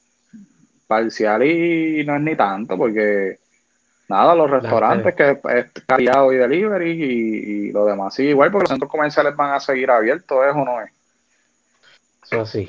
parcial 0.87 1.43
y 1.43 2.05
no 2.07 2.17
es 2.17 2.23
ni 2.23 2.37
tanto, 2.37 2.79
porque 2.79 3.39
nada, 4.09 4.35
los 4.35 4.51
restaurantes 4.51 5.15
que 5.15 5.41
es 5.51 5.73
cargado 5.87 6.33
y 6.33 6.37
delivery 6.37 6.91
y, 6.93 7.69
y 7.69 7.73
lo 7.73 7.85
demás 7.87 8.15
sí, 8.15 8.25
igual 8.25 8.51
porque 8.51 8.65
los 8.65 8.71
centros 8.71 8.91
comerciales 8.91 9.37
van 9.37 9.55
a 9.55 9.61
seguir 9.61 9.91
abiertos, 9.91 10.39
¿es 10.47 10.55
o 10.55 10.65
no 10.65 10.81
es? 10.81 10.91
Eso 12.23 12.47
sí. 12.47 12.69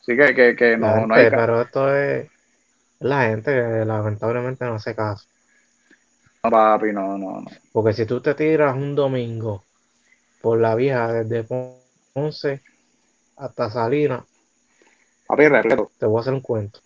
Así 0.00 0.16
que, 0.16 0.34
que, 0.34 0.56
que 0.56 0.76
no, 0.76 1.06
no 1.06 1.14
gente, 1.14 1.14
hay 1.14 1.28
ca- 1.28 1.38
pero 1.38 1.62
esto 1.62 1.94
es 1.94 2.30
la 3.00 3.26
gente 3.28 3.52
que 3.52 3.84
lamentablemente 3.86 4.64
no 4.66 4.74
hace 4.76 4.94
caso. 4.96 5.28
no, 6.44 6.50
papi, 6.50 6.92
no, 6.92 7.18
no, 7.18 7.40
no. 7.40 7.50
Porque 7.70 7.92
si 7.92 8.06
tú 8.06 8.22
te 8.22 8.34
tiras 8.34 8.74
un 8.74 8.94
domingo 8.94 9.66
por 10.40 10.60
la 10.60 10.74
vieja 10.74 11.12
desde 11.12 11.44
Ponce 11.44 12.62
hasta 13.36 13.70
Salinas, 13.70 14.24
Papi, 15.26 15.48
repleto. 15.48 15.90
te 15.98 16.04
voy 16.04 16.18
a 16.18 16.20
hacer 16.20 16.34
un 16.34 16.42
cuento. 16.42 16.81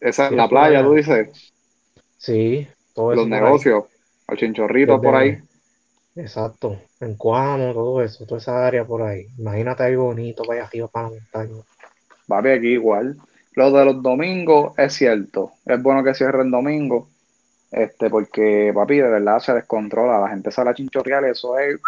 Esa, 0.00 0.30
la 0.30 0.48
playa, 0.48 0.82
tú 0.82 0.94
dices, 0.94 1.52
Sí, 2.18 2.66
todo 2.94 3.14
los 3.14 3.28
negocios, 3.28 3.84
los 4.28 4.38
chinchorritos 4.38 5.00
por 5.00 5.14
ahí. 5.14 5.38
Exacto. 6.16 6.76
En 7.00 7.16
Cuamo, 7.16 7.72
todo 7.72 8.02
eso, 8.02 8.26
toda 8.26 8.40
esa 8.40 8.66
área 8.66 8.84
por 8.84 9.02
ahí. 9.02 9.26
Imagínate 9.38 9.84
ahí 9.84 9.94
bonito, 9.94 10.42
vaya 10.46 10.64
arriba 10.64 10.88
para 10.88 11.08
la 11.08 11.14
montaña. 11.14 11.62
Papi, 12.26 12.48
aquí 12.48 12.68
igual. 12.72 13.16
Lo 13.52 13.70
de 13.70 13.84
los 13.84 14.02
domingos 14.02 14.76
es 14.76 14.94
cierto. 14.94 15.52
Es 15.64 15.80
bueno 15.80 16.02
que 16.02 16.14
cierre 16.14 16.42
el 16.42 16.50
domingo. 16.50 17.08
Este, 17.70 18.10
porque, 18.10 18.72
papi, 18.74 18.96
de 18.96 19.08
verdad 19.08 19.38
se 19.38 19.54
descontrola. 19.54 20.18
La 20.18 20.28
gente 20.28 20.50
sale 20.50 20.70
a 20.70 20.74
chinchorrear 20.74 21.24
y 21.24 21.30
eso 21.30 21.56
es 21.58 21.80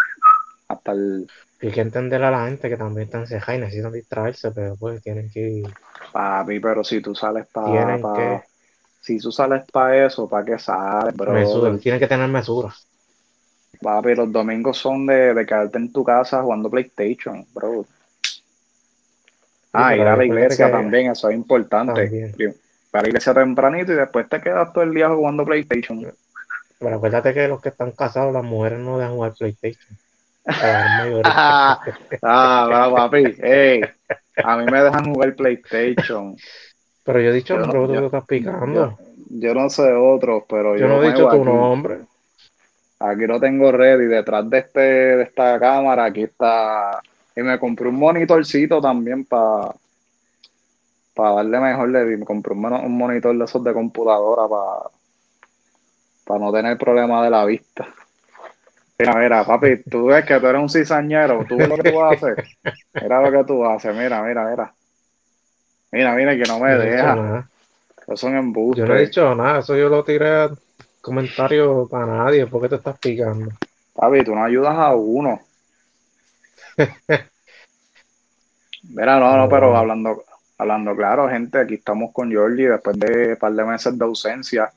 hasta 0.69 0.93
el 0.93 1.29
Y 1.62 1.67
hay 1.67 1.73
que 1.73 1.81
entender 1.81 2.23
a 2.23 2.31
la 2.31 2.47
gente 2.47 2.69
que 2.69 2.76
también 2.76 3.07
están 3.07 3.26
cejadas 3.26 3.59
y 3.59 3.61
necesitan 3.61 3.93
distraerse, 3.93 4.50
pero 4.52 4.76
pues 4.76 5.02
tienen 5.02 5.31
que 5.31 5.40
ir. 5.40 5.67
papi, 6.12 6.59
pero 6.59 6.83
si 6.83 7.00
tú 7.00 7.14
sales 7.14 7.47
para 7.52 7.67
Tienen 7.67 8.02
que- 8.14 8.43
si 9.02 9.19
tú 9.19 9.33
sales 9.33 9.64
para 9.73 10.07
eso, 10.07 10.29
¿para 10.29 10.45
qué 10.45 10.59
sales, 10.59 11.17
bro? 11.17 11.33
mesura, 11.35 11.79
tienen 11.79 12.00
que 12.00 12.07
tener 12.07 12.29
mesura. 12.29 12.75
Papi, 13.81 14.14
los 14.14 14.31
domingos 14.31 14.76
son 14.79 15.07
de, 15.07 15.35
de 15.35 15.47
quedarte 15.47 15.79
en 15.79 15.93
tu 15.93 16.05
casa 16.05 16.43
jugando 16.43 16.71
PlayStation, 16.71 17.47
bro. 17.55 17.87
Ah, 19.73 19.95
ir 19.95 20.02
a 20.02 20.17
la 20.17 20.25
iglesia 20.25 20.67
que- 20.67 20.73
también, 20.73 21.11
eso 21.11 21.29
es 21.29 21.37
importante. 21.37 21.93
También. 21.95 22.57
Para 22.90 23.02
la 23.02 23.09
iglesia 23.09 23.33
tempranito 23.33 23.93
y 23.93 23.97
después 23.97 24.29
te 24.29 24.40
quedas 24.40 24.73
todo 24.73 24.83
el 24.83 24.93
día 24.93 25.09
jugando 25.09 25.45
PlayStation. 25.45 26.12
Pero 26.79 26.97
acuérdate 26.97 27.33
que 27.33 27.47
los 27.47 27.61
que 27.61 27.69
están 27.69 27.93
casados, 27.93 28.33
las 28.33 28.43
mujeres 28.43 28.81
no 28.81 28.99
dejan 28.99 29.14
jugar 29.14 29.35
PlayStation. 29.38 29.97
Ah, 32.23 32.69
ah, 32.73 32.90
papi. 32.95 33.37
Ey, 33.42 33.83
a 34.42 34.57
mí 34.57 34.66
me 34.71 34.83
dejan 34.83 35.12
jugar 35.12 35.35
PlayStation. 35.35 36.37
Pero 37.04 37.21
yo 37.21 37.30
he 37.30 37.33
dicho 37.33 37.54
Yo 37.54 37.61
el 37.61 37.66
no- 37.69 37.73
nombre 37.73 37.88
que 37.88 37.95
yo- 37.95 38.00
tú 38.00 38.07
estás 38.07 38.26
picando. 38.26 38.99
Yo 39.30 39.54
no 39.54 39.71
sé 39.71 39.92
otros, 39.92 40.45
pero 40.49 40.76
yo, 40.76 40.80
Yo 40.87 40.88
no 40.88 41.02
he 41.02 41.09
dicho 41.09 41.28
tu 41.28 41.37
aquí. 41.37 41.45
nombre. 41.45 41.99
Aquí 42.99 43.26
lo 43.26 43.40
tengo 43.40 43.73
ready, 43.73 44.07
detrás 44.07 44.49
de 44.50 44.59
este, 44.59 44.80
de 44.80 45.23
esta 45.23 45.59
cámara, 45.59 46.04
aquí 46.07 46.25
está. 46.25 47.00
Y 47.35 47.42
me 47.42 47.59
compré 47.59 47.88
un 47.88 47.97
monitorcito 47.97 48.80
también 48.80 49.25
para 49.25 49.73
para 51.14 51.33
darle 51.37 51.61
mejor 51.61 51.88
le 51.90 52.16
Me 52.16 52.25
compré 52.25 52.54
un, 52.54 52.64
un 52.64 52.97
monitor 52.99 53.37
de 53.37 53.45
esos 53.45 53.62
de 53.64 53.73
computadora 53.73 54.49
para 54.49 54.90
para 56.25 56.40
no 56.40 56.52
tener 56.52 56.76
problema 56.78 57.25
de 57.25 57.30
la 57.30 57.45
vista. 57.45 57.88
Mira, 59.00 59.14
mira, 59.14 59.45
papi, 59.47 59.83
tú 59.85 60.09
ves 60.09 60.26
que 60.26 60.38
tú 60.38 60.47
eres 60.47 60.61
un 60.61 60.69
cizañero, 60.69 61.47
tú 61.49 61.57
ves 61.57 61.69
lo 61.71 61.76
que 61.78 61.85
tú 61.85 61.95
vas 61.95 62.23
a 62.23 62.26
hacer. 62.26 62.45
Mira 63.00 63.23
lo 63.23 63.33
que 63.33 63.45
tú 63.45 63.64
haces, 63.64 63.95
mira, 63.97 64.23
mira, 64.23 64.45
mira. 64.45 64.75
Mira, 65.90 66.14
mira, 66.14 66.37
que 66.37 66.45
no 66.45 66.59
me 66.61 66.71
no 66.71 66.78
deja. 66.78 67.49
Eso 68.02 68.16
son 68.19 68.37
embustes. 68.37 68.85
Yo 68.85 68.92
no 68.92 68.99
he 68.99 69.07
dicho 69.07 69.35
nada. 69.35 69.61
Eso 69.61 69.75
yo 69.75 69.88
lo 69.88 70.04
tiré 70.04 70.28
a 70.28 70.50
comentario 71.00 71.88
para 71.88 72.04
nadie. 72.04 72.47
¿Por 72.47 72.61
qué 72.61 72.69
te 72.69 72.75
estás 72.75 72.99
picando? 72.99 73.50
Papi, 73.95 74.23
tú 74.23 74.35
no 74.35 74.45
ayudas 74.45 74.76
a 74.76 74.95
uno. 74.95 75.40
Mira, 78.83 79.19
no, 79.19 79.35
no, 79.35 79.49
pero 79.49 79.75
hablando, 79.78 80.25
hablando 80.59 80.95
claro, 80.95 81.26
gente, 81.30 81.59
aquí 81.59 81.75
estamos 81.75 82.12
con 82.12 82.30
Georgie 82.30 82.69
después 82.69 82.99
de 82.99 83.30
un 83.30 83.37
par 83.37 83.52
de 83.54 83.64
meses 83.64 83.99
de 83.99 84.04
ausencia. 84.04 84.71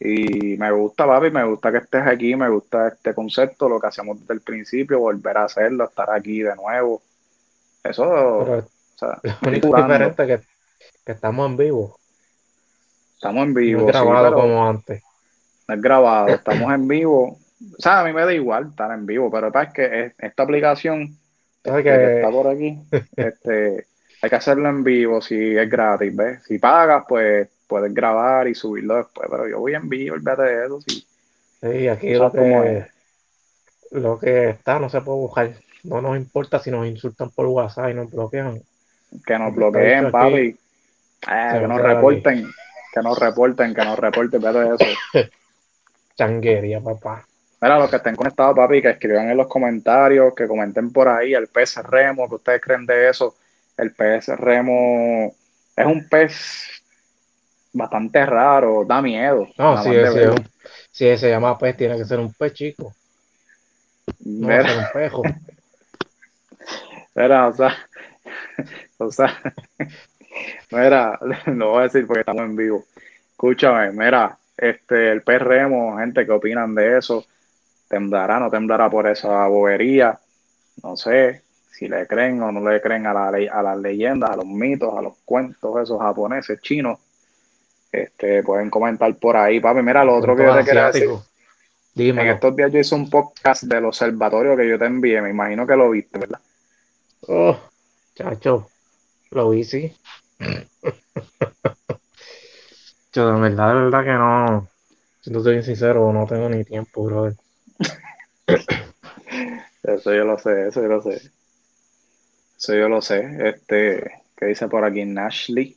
Y 0.00 0.56
me 0.58 0.72
gusta, 0.72 1.06
papi, 1.06 1.30
me 1.30 1.44
gusta 1.44 1.72
que 1.72 1.78
estés 1.78 2.06
aquí, 2.06 2.34
me 2.36 2.48
gusta 2.50 2.88
este 2.88 3.14
concepto, 3.14 3.68
lo 3.68 3.80
que 3.80 3.88
hacemos 3.88 4.20
desde 4.20 4.34
el 4.34 4.42
principio, 4.42 5.00
volver 5.00 5.36
a 5.38 5.44
hacerlo, 5.44 5.84
estar 5.86 6.10
aquí 6.10 6.42
de 6.42 6.56
nuevo. 6.56 7.02
Eso, 7.84 8.04
Pero 8.36 8.58
o 8.58 8.98
sea, 8.98 9.20
lo 9.42 9.48
único 9.48 9.72
diferente 9.74 10.22
es 10.34 10.40
que, 10.40 10.46
que 11.06 11.12
estamos 11.12 11.50
en 11.50 11.56
vivo. 11.58 12.00
estamos 13.14 13.44
en 13.46 13.54
No 13.54 13.54
vivo, 13.54 13.88
es 13.90 13.96
sí, 13.96 14.06
grabado 14.06 14.32
como 14.34 14.68
antes. 14.68 15.02
no 15.68 15.74
es 15.74 15.80
grabado, 15.82 16.34
estamos 16.34 16.72
en 16.72 16.88
vivo. 16.88 17.38
O 17.78 17.82
sea, 17.82 18.00
a 18.00 18.04
mí 18.04 18.12
me 18.12 18.24
da 18.24 18.32
igual 18.32 18.68
estar 18.70 18.90
en 18.92 19.06
vivo, 19.06 19.30
pero 19.30 19.48
es 19.60 19.72
que 19.72 20.04
es- 20.06 20.14
esta 20.18 20.42
aplicación 20.42 21.18
¿Sabes 21.64 21.84
que 21.84 21.90
que 21.90 22.04
está 22.08 22.30
por 22.30 22.46
aquí, 22.48 22.78
este, 23.16 23.88
hay 24.22 24.30
que 24.30 24.36
hacerlo 24.36 24.68
en 24.68 24.82
vivo 24.84 25.20
si 25.22 25.56
es 25.56 25.68
gratis, 25.70 26.14
¿ves? 26.16 26.42
Si 26.44 26.58
pagas, 26.58 27.04
pues 27.08 27.48
puedes 27.70 27.94
grabar 27.94 28.48
y 28.48 28.54
subirlo 28.56 28.96
después, 28.96 29.28
pero 29.30 29.48
yo 29.48 29.60
voy 29.60 29.74
en 29.76 29.88
vivo, 29.88 30.16
olvídate 30.16 30.42
de 30.42 30.66
eso, 30.66 30.80
sí. 30.80 31.06
Sí, 31.62 31.88
aquí 31.88 32.14
lo 32.14 32.32
como 32.32 32.62
que, 32.62 32.86
lo 33.92 34.18
que 34.18 34.50
está 34.50 34.80
no 34.80 34.90
se 34.90 35.00
puede 35.00 35.18
buscar. 35.18 35.54
No 35.84 36.02
nos 36.02 36.16
importa 36.16 36.58
si 36.58 36.70
nos 36.70 36.86
insultan 36.86 37.30
por 37.30 37.46
WhatsApp 37.46 37.90
y 37.90 37.94
nos 37.94 38.10
bloquean. 38.10 38.60
Que 39.24 39.38
nos 39.38 39.54
bloqueen, 39.54 40.10
papi. 40.10 40.58
Ah, 41.26 41.58
que 41.60 41.68
nos 41.68 41.80
reporten, 41.80 42.50
que 42.92 43.02
nos 43.02 43.18
reporten, 43.18 43.74
que 43.74 43.84
nos 43.84 43.98
reporten, 43.98 44.40
de 44.40 44.74
eso. 44.74 45.30
Changuería, 46.16 46.80
papá. 46.80 47.24
Mira, 47.60 47.78
los 47.78 47.90
que 47.90 47.96
estén 47.96 48.16
conectados, 48.16 48.56
papi, 48.56 48.82
que 48.82 48.90
escriban 48.90 49.30
en 49.30 49.36
los 49.36 49.46
comentarios, 49.46 50.34
que 50.34 50.48
comenten 50.48 50.92
por 50.92 51.08
ahí 51.08 51.34
el 51.34 51.46
pez 51.46 51.76
remo, 51.76 52.28
que 52.28 52.34
ustedes 52.34 52.60
creen 52.60 52.84
de 52.84 53.10
eso. 53.10 53.36
El 53.76 53.92
pez 53.92 54.28
remo 54.28 55.32
es 55.76 55.86
un 55.86 56.08
pez 56.08 56.79
bastante 57.72 58.24
raro, 58.26 58.84
da 58.86 59.02
miedo. 59.02 59.48
No, 59.58 59.76
si, 59.76 59.94
más 59.94 59.96
de 59.96 60.02
es- 60.02 60.10
si, 60.12 60.18
es 60.20 60.26
verlo. 60.26 60.34
un- 60.34 60.50
si 60.90 61.16
se 61.16 61.28
llama 61.30 61.56
pez, 61.58 61.76
tiene 61.76 61.96
que 61.96 62.04
ser 62.04 62.18
un 62.18 62.32
pez 62.34 62.52
chico. 62.54 62.96
No 64.44 64.50
va 64.54 64.58
a 64.58 64.60
Mira, 64.60 64.70
ser 64.70 64.76
un 64.80 64.88
pejo. 64.96 65.22
mira, 67.14 67.48
o 67.48 67.52
sea, 67.52 67.74
o 68.98 69.10
sea, 69.10 69.54
mira, 70.70 71.18
lo 71.46 71.70
voy 71.70 71.80
a 71.80 71.82
decir 71.84 72.06
porque 72.06 72.20
estamos 72.20 72.42
en 72.44 72.56
vivo. 72.56 72.84
Escúchame, 73.32 73.92
mira, 73.92 74.38
este, 74.56 75.12
el 75.12 75.22
pez 75.22 75.40
remo, 75.40 75.96
gente, 75.98 76.26
¿qué 76.26 76.32
opinan 76.32 76.74
de 76.74 76.98
eso? 76.98 77.24
¿Temblará, 77.88 78.38
no 78.40 78.50
temblará 78.50 78.90
por 78.90 79.06
esa 79.08 79.46
bobería? 79.48 80.18
No 80.82 80.96
sé 80.96 81.42
si 81.72 81.88
le 81.88 82.06
creen 82.06 82.42
o 82.42 82.52
no 82.52 82.68
le 82.68 82.80
creen 82.80 83.06
a, 83.06 83.14
la, 83.14 83.28
a 83.28 83.62
las 83.62 83.78
leyendas, 83.78 84.30
a 84.32 84.36
los 84.36 84.46
mitos, 84.46 84.94
a 84.96 85.02
los 85.02 85.14
cuentos 85.24 85.80
esos 85.82 86.00
japoneses, 86.00 86.60
chinos. 86.62 86.98
Este, 87.92 88.42
pueden 88.42 88.70
comentar 88.70 89.14
por 89.16 89.36
ahí, 89.36 89.60
papi. 89.60 89.82
Mira, 89.82 90.04
lo 90.04 90.16
otro 90.16 90.36
que 90.36 90.44
yo 90.44 90.56
te 90.56 90.64
quería 90.64 90.86
decir. 90.86 91.02
Asiático. 91.04 91.26
En 91.96 92.04
Dímelo. 92.06 92.32
estos 92.32 92.56
días 92.56 92.72
yo 92.72 92.78
hice 92.78 92.94
un 92.94 93.10
podcast 93.10 93.64
del 93.64 93.84
observatorio 93.84 94.56
que 94.56 94.68
yo 94.68 94.78
te 94.78 94.86
envié, 94.86 95.20
me 95.20 95.30
imagino 95.30 95.66
que 95.66 95.76
lo 95.76 95.90
viste, 95.90 96.18
¿verdad? 96.18 96.40
Oh, 97.22 97.58
chacho, 98.14 98.68
lo 99.30 99.50
vi, 99.50 99.64
sí. 99.64 99.94
Yo, 103.12 103.32
de 103.32 103.40
verdad, 103.40 103.74
de 103.74 103.80
verdad 103.80 104.04
que 104.04 104.12
no. 104.12 104.68
Siendo 105.20 105.42
bien 105.42 105.64
sincero, 105.64 106.12
no 106.12 106.26
tengo 106.26 106.48
ni 106.48 106.64
tiempo, 106.64 107.04
brother. 107.04 107.34
Eso 109.82 110.14
yo 110.14 110.24
lo 110.24 110.38
sé, 110.38 110.68
eso 110.68 110.82
yo 110.82 110.88
lo 110.88 111.02
sé. 111.02 111.20
Eso 112.56 112.74
yo 112.74 112.88
lo 112.88 113.02
sé. 113.02 113.48
Este, 113.48 114.22
¿qué 114.36 114.46
dice 114.46 114.68
por 114.68 114.84
aquí? 114.84 115.04
Nashley. 115.04 115.76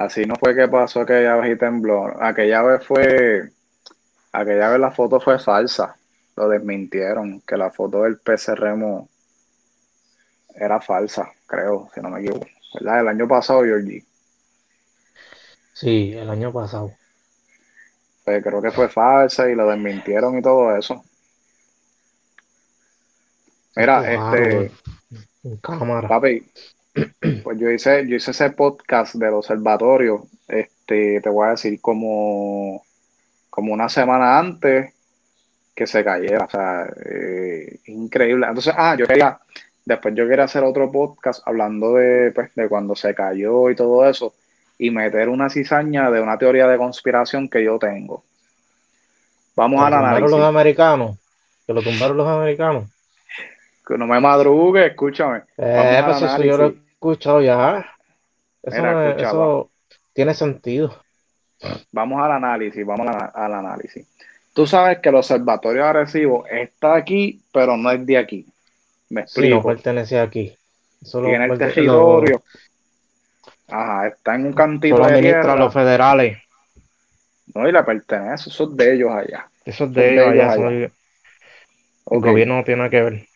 Así 0.00 0.24
no 0.24 0.34
fue 0.36 0.54
que 0.54 0.66
pasó 0.66 1.02
aquella 1.02 1.36
vez 1.36 1.54
y 1.54 1.58
tembló. 1.58 2.10
Aquella 2.22 2.62
vez 2.62 2.86
fue, 2.86 3.50
aquella 4.32 4.70
vez 4.70 4.80
la 4.80 4.90
foto 4.92 5.20
fue 5.20 5.38
falsa. 5.38 5.94
Lo 6.36 6.48
desmintieron, 6.48 7.42
que 7.42 7.58
la 7.58 7.70
foto 7.70 8.04
del 8.04 8.16
PC 8.16 8.54
Remo 8.54 9.10
era 10.54 10.80
falsa, 10.80 11.30
creo, 11.46 11.90
si 11.94 12.00
no 12.00 12.08
me 12.08 12.20
equivoco. 12.20 12.46
¿Verdad? 12.72 13.00
El 13.00 13.08
año 13.08 13.28
pasado, 13.28 13.62
Georgie. 13.62 14.02
Sí, 15.74 16.14
el 16.14 16.30
año 16.30 16.50
pasado. 16.50 16.94
Pues 18.24 18.42
creo 18.42 18.62
que 18.62 18.70
fue 18.70 18.88
falsa 18.88 19.50
y 19.50 19.54
lo 19.54 19.68
desmintieron 19.68 20.38
y 20.38 20.40
todo 20.40 20.74
eso. 20.76 21.04
Mira, 23.76 24.00
Claro, 24.00 24.34
este, 24.34 24.72
En 25.44 25.56
cámara. 25.58 26.08
papi, 26.08 26.50
pues 27.42 27.58
yo 27.58 27.70
hice, 27.70 28.06
yo 28.06 28.16
hice 28.16 28.30
ese 28.32 28.50
podcast 28.50 29.14
del 29.14 29.34
observatorio, 29.34 30.26
este, 30.48 31.20
te 31.20 31.28
voy 31.28 31.46
a 31.46 31.50
decir 31.50 31.80
como, 31.80 32.82
como 33.48 33.72
una 33.72 33.88
semana 33.88 34.38
antes 34.38 34.92
que 35.74 35.86
se 35.86 36.04
cayera, 36.04 36.44
o 36.44 36.50
sea, 36.50 36.86
eh, 37.06 37.78
increíble. 37.86 38.46
Entonces, 38.46 38.74
ah, 38.76 38.96
yo 38.98 39.06
quería, 39.06 39.38
después 39.84 40.14
yo 40.14 40.28
quería 40.28 40.44
hacer 40.44 40.62
otro 40.64 40.90
podcast 40.90 41.42
hablando 41.46 41.94
de, 41.94 42.32
pues, 42.32 42.54
de 42.54 42.68
cuando 42.68 42.94
se 42.94 43.14
cayó 43.14 43.70
y 43.70 43.76
todo 43.76 44.08
eso, 44.08 44.34
y 44.78 44.90
meter 44.90 45.28
una 45.28 45.48
cizaña 45.48 46.10
de 46.10 46.20
una 46.20 46.38
teoría 46.38 46.66
de 46.66 46.78
conspiración 46.78 47.48
que 47.48 47.64
yo 47.64 47.78
tengo. 47.78 48.24
Vamos 49.56 49.78
tumbaron 49.78 50.06
análisis. 50.06 50.30
los 50.30 50.40
americanos. 50.42 51.18
Que 51.66 51.72
lo 51.72 51.82
tumbaron 51.82 52.16
los 52.16 52.28
americanos. 52.28 52.84
Que 53.90 53.98
no 53.98 54.06
me 54.06 54.20
madrugue, 54.20 54.86
escúchame. 54.86 55.42
Eh, 55.58 56.02
pues 56.04 56.22
eso 56.22 56.42
yo 56.44 56.56
lo 56.56 56.66
he 56.66 56.74
escuchado 56.92 57.40
ya. 57.42 57.84
Eso, 58.62 58.76
Mira, 58.76 59.08
escucha, 59.08 59.26
eso 59.26 59.70
tiene 60.12 60.32
sentido. 60.32 60.96
Vamos 61.90 62.22
al 62.22 62.30
análisis, 62.30 62.86
vamos 62.86 63.08
al, 63.08 63.30
al 63.34 63.52
análisis. 63.52 64.06
Tú 64.54 64.64
sabes 64.64 65.00
que 65.00 65.08
el 65.08 65.16
observatorio 65.16 65.82
de 65.82 65.88
Arecibo 65.88 66.46
está 66.46 66.94
aquí, 66.94 67.42
pero 67.52 67.76
no 67.76 67.90
es 67.90 68.06
de 68.06 68.16
aquí. 68.16 68.46
Me 69.08 69.26
Sí, 69.26 69.40
no 69.40 69.46
explico. 69.56 69.62
pertenece 69.64 70.20
aquí. 70.20 70.56
Eso 71.02 71.20
lo 71.20 71.28
Tiene 71.28 71.46
el 71.46 71.58
territorio. 71.58 72.42
Ajá, 73.66 74.06
está 74.06 74.36
en 74.36 74.46
un 74.46 74.52
cantito 74.52 74.98
Solo 74.98 75.08
de 75.08 75.20
tierra. 75.20 75.56
los 75.56 75.72
federales. 75.72 76.38
No, 77.54 77.68
y 77.68 77.72
le 77.72 77.82
pertenece, 77.82 78.50
eso 78.50 78.70
es 78.70 78.76
de 78.76 78.94
ellos 78.94 79.10
allá. 79.10 79.48
Eso 79.64 79.84
es 79.84 79.92
de 79.94 80.00
de 80.00 80.12
ellos 80.12 80.32
ellos 80.34 80.44
allá. 80.44 80.66
allá. 80.66 80.90
el, 82.10 82.20
gobierno 82.20 82.56
no 82.56 82.64
tiene 82.64 82.78
nada 82.78 82.90
que 82.90 83.02
ver. 83.02 83.29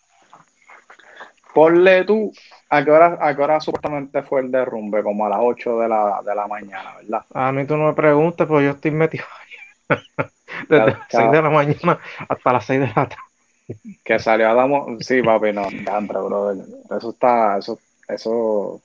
Ponle 1.55 2.05
tú, 2.05 2.33
¿a 2.69 2.85
qué 2.85 2.91
hora, 2.91 3.17
a 3.21 3.35
qué 3.35 3.43
hora 3.43 3.61
supuestamente 3.61 4.23
fue 4.23 4.41
el 4.41 4.51
derrumbe? 4.51 5.03
Como 5.03 5.25
a 5.25 5.29
las 5.29 5.39
8 5.41 5.79
de 5.79 5.89
la, 5.89 6.21
de 6.25 6.35
la 6.35 6.47
mañana, 6.49 6.97
¿verdad? 7.01 7.25
A 7.33 7.53
mí 7.53 7.65
tú 7.65 7.77
no 7.77 7.87
me 7.87 7.93
preguntes, 7.95 8.47
pues 8.47 8.65
yo 8.65 8.73
estoy 8.73 8.91
metido 8.91 9.25
desde 10.69 10.87
las 10.87 10.99
6 11.09 11.31
de 11.31 11.43
la 11.43 11.51
mañana 11.51 11.99
hasta 12.29 12.53
las 12.53 12.65
6 12.67 12.81
de 12.81 12.87
la 12.89 12.95
tarde. 12.95 13.17
Que 14.05 14.19
salió 14.19 14.51
a 14.51 14.55
damos. 14.55 15.05
Sí, 15.07 15.23
papi, 15.23 15.53
no, 15.53 15.67
Andra, 15.91 16.21
brother. 16.21 16.65
Eso 16.97 17.11
está, 17.11 17.59
eso, 17.59 17.79
eso 18.09 18.81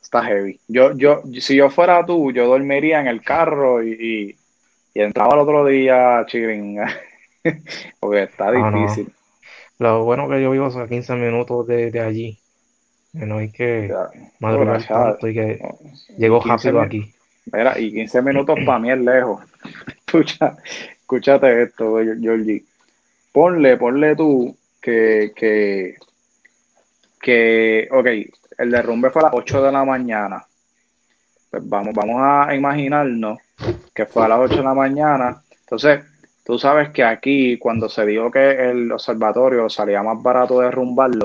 está 0.00 0.22
heavy. 0.22 0.60
Yo, 0.68 0.96
yo, 0.96 1.22
si 1.40 1.56
yo 1.56 1.70
fuera 1.70 2.06
tú, 2.06 2.32
yo 2.32 2.46
dormiría 2.46 3.00
en 3.00 3.08
el 3.08 3.20
carro 3.20 3.82
y, 3.82 3.92
y, 3.92 4.36
y 4.94 5.02
entraba 5.02 5.34
el 5.34 5.40
otro 5.40 5.66
día 5.66 6.24
chilling. 6.26 6.78
Porque 8.00 8.22
está 8.22 8.48
Ah, 8.48 8.70
no. 8.70 8.86
Lo 9.78 10.04
bueno 10.04 10.28
que 10.28 10.42
yo 10.42 10.50
vivo 10.50 10.66
a 10.66 10.88
15 10.88 11.14
minutos 11.16 11.66
de, 11.66 11.90
de 11.90 12.00
allí. 12.00 12.38
No 13.12 13.38
hay 13.38 13.50
que 13.50 13.88
Ya, 13.88 14.08
madrugar 14.40 14.84
tanto 14.86 15.28
y 15.28 15.34
que 15.34 15.60
llegó 16.16 16.40
15 16.40 16.72
rápido 16.72 16.80
aquí. 16.80 17.14
Mira, 17.52 17.78
y 17.78 17.92
15 17.92 18.22
minutos 18.22 18.58
para 18.64 18.78
mí 18.78 18.90
es 18.90 18.98
lejos. 18.98 19.42
Escucha, 20.06 20.56
escúchate 21.00 21.62
esto, 21.62 21.96
Georgie. 22.20 22.64
Ponle, 23.32 23.76
ponle 23.76 24.14
tú 24.16 24.56
que, 24.80 25.32
que, 25.34 25.96
que, 27.20 27.88
ok, 27.90 28.06
el 28.58 28.70
derrumbe 28.70 29.10
fue 29.10 29.22
a 29.22 29.24
las 29.26 29.34
8 29.34 29.62
de 29.62 29.72
la 29.72 29.84
mañana. 29.84 30.44
Pues 31.50 31.68
vamos, 31.68 31.94
vamos 31.94 32.20
a 32.20 32.54
imaginarnos 32.54 33.38
que 33.92 34.06
fue 34.06 34.24
a 34.24 34.28
las 34.28 34.38
8 34.38 34.56
de 34.56 34.62
la 34.62 34.74
mañana. 34.74 35.42
Entonces, 35.60 36.00
tú 36.44 36.58
sabes 36.58 36.90
que 36.90 37.02
aquí, 37.02 37.58
cuando 37.58 37.88
se 37.88 38.06
dijo 38.06 38.30
que 38.30 38.70
el 38.70 38.92
observatorio 38.92 39.68
salía 39.68 40.02
más 40.02 40.22
barato 40.22 40.60
derrumbarlo 40.60 41.24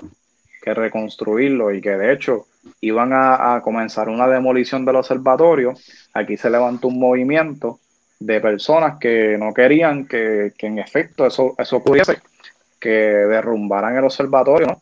que 0.61 0.73
reconstruirlo 0.73 1.73
y 1.73 1.81
que 1.81 1.91
de 1.91 2.13
hecho 2.13 2.47
iban 2.81 3.13
a, 3.13 3.55
a 3.55 3.61
comenzar 3.61 4.09
una 4.09 4.27
demolición 4.27 4.85
del 4.85 4.97
observatorio, 4.97 5.73
aquí 6.13 6.37
se 6.37 6.49
levantó 6.49 6.89
un 6.89 6.99
movimiento 6.99 7.79
de 8.19 8.41
personas 8.41 8.97
que 8.99 9.37
no 9.37 9.53
querían 9.53 10.05
que, 10.05 10.51
que 10.57 10.67
en 10.67 10.79
efecto 10.79 11.25
eso, 11.25 11.55
eso 11.57 11.77
ocurriese, 11.77 12.19
que 12.79 12.89
derrumbaran 12.89 13.95
el 13.95 14.03
observatorio, 14.03 14.67
¿no? 14.67 14.81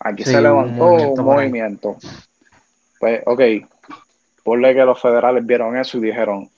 Aquí 0.00 0.24
Sí, 0.24 0.30
se 0.30 0.40
hubo 0.40 0.60
un 0.60 0.76
levantó 0.76 0.84
movimiento 0.84 1.20
un 1.20 1.26
movimiento. 1.26 1.96
Pues, 2.98 3.22
ok, 3.26 3.40
ponle 4.44 4.74
que 4.74 4.84
los 4.84 5.00
federales 5.00 5.44
vieron 5.44 5.76
eso 5.76 5.98
y 5.98 6.02
dijeron, 6.02 6.48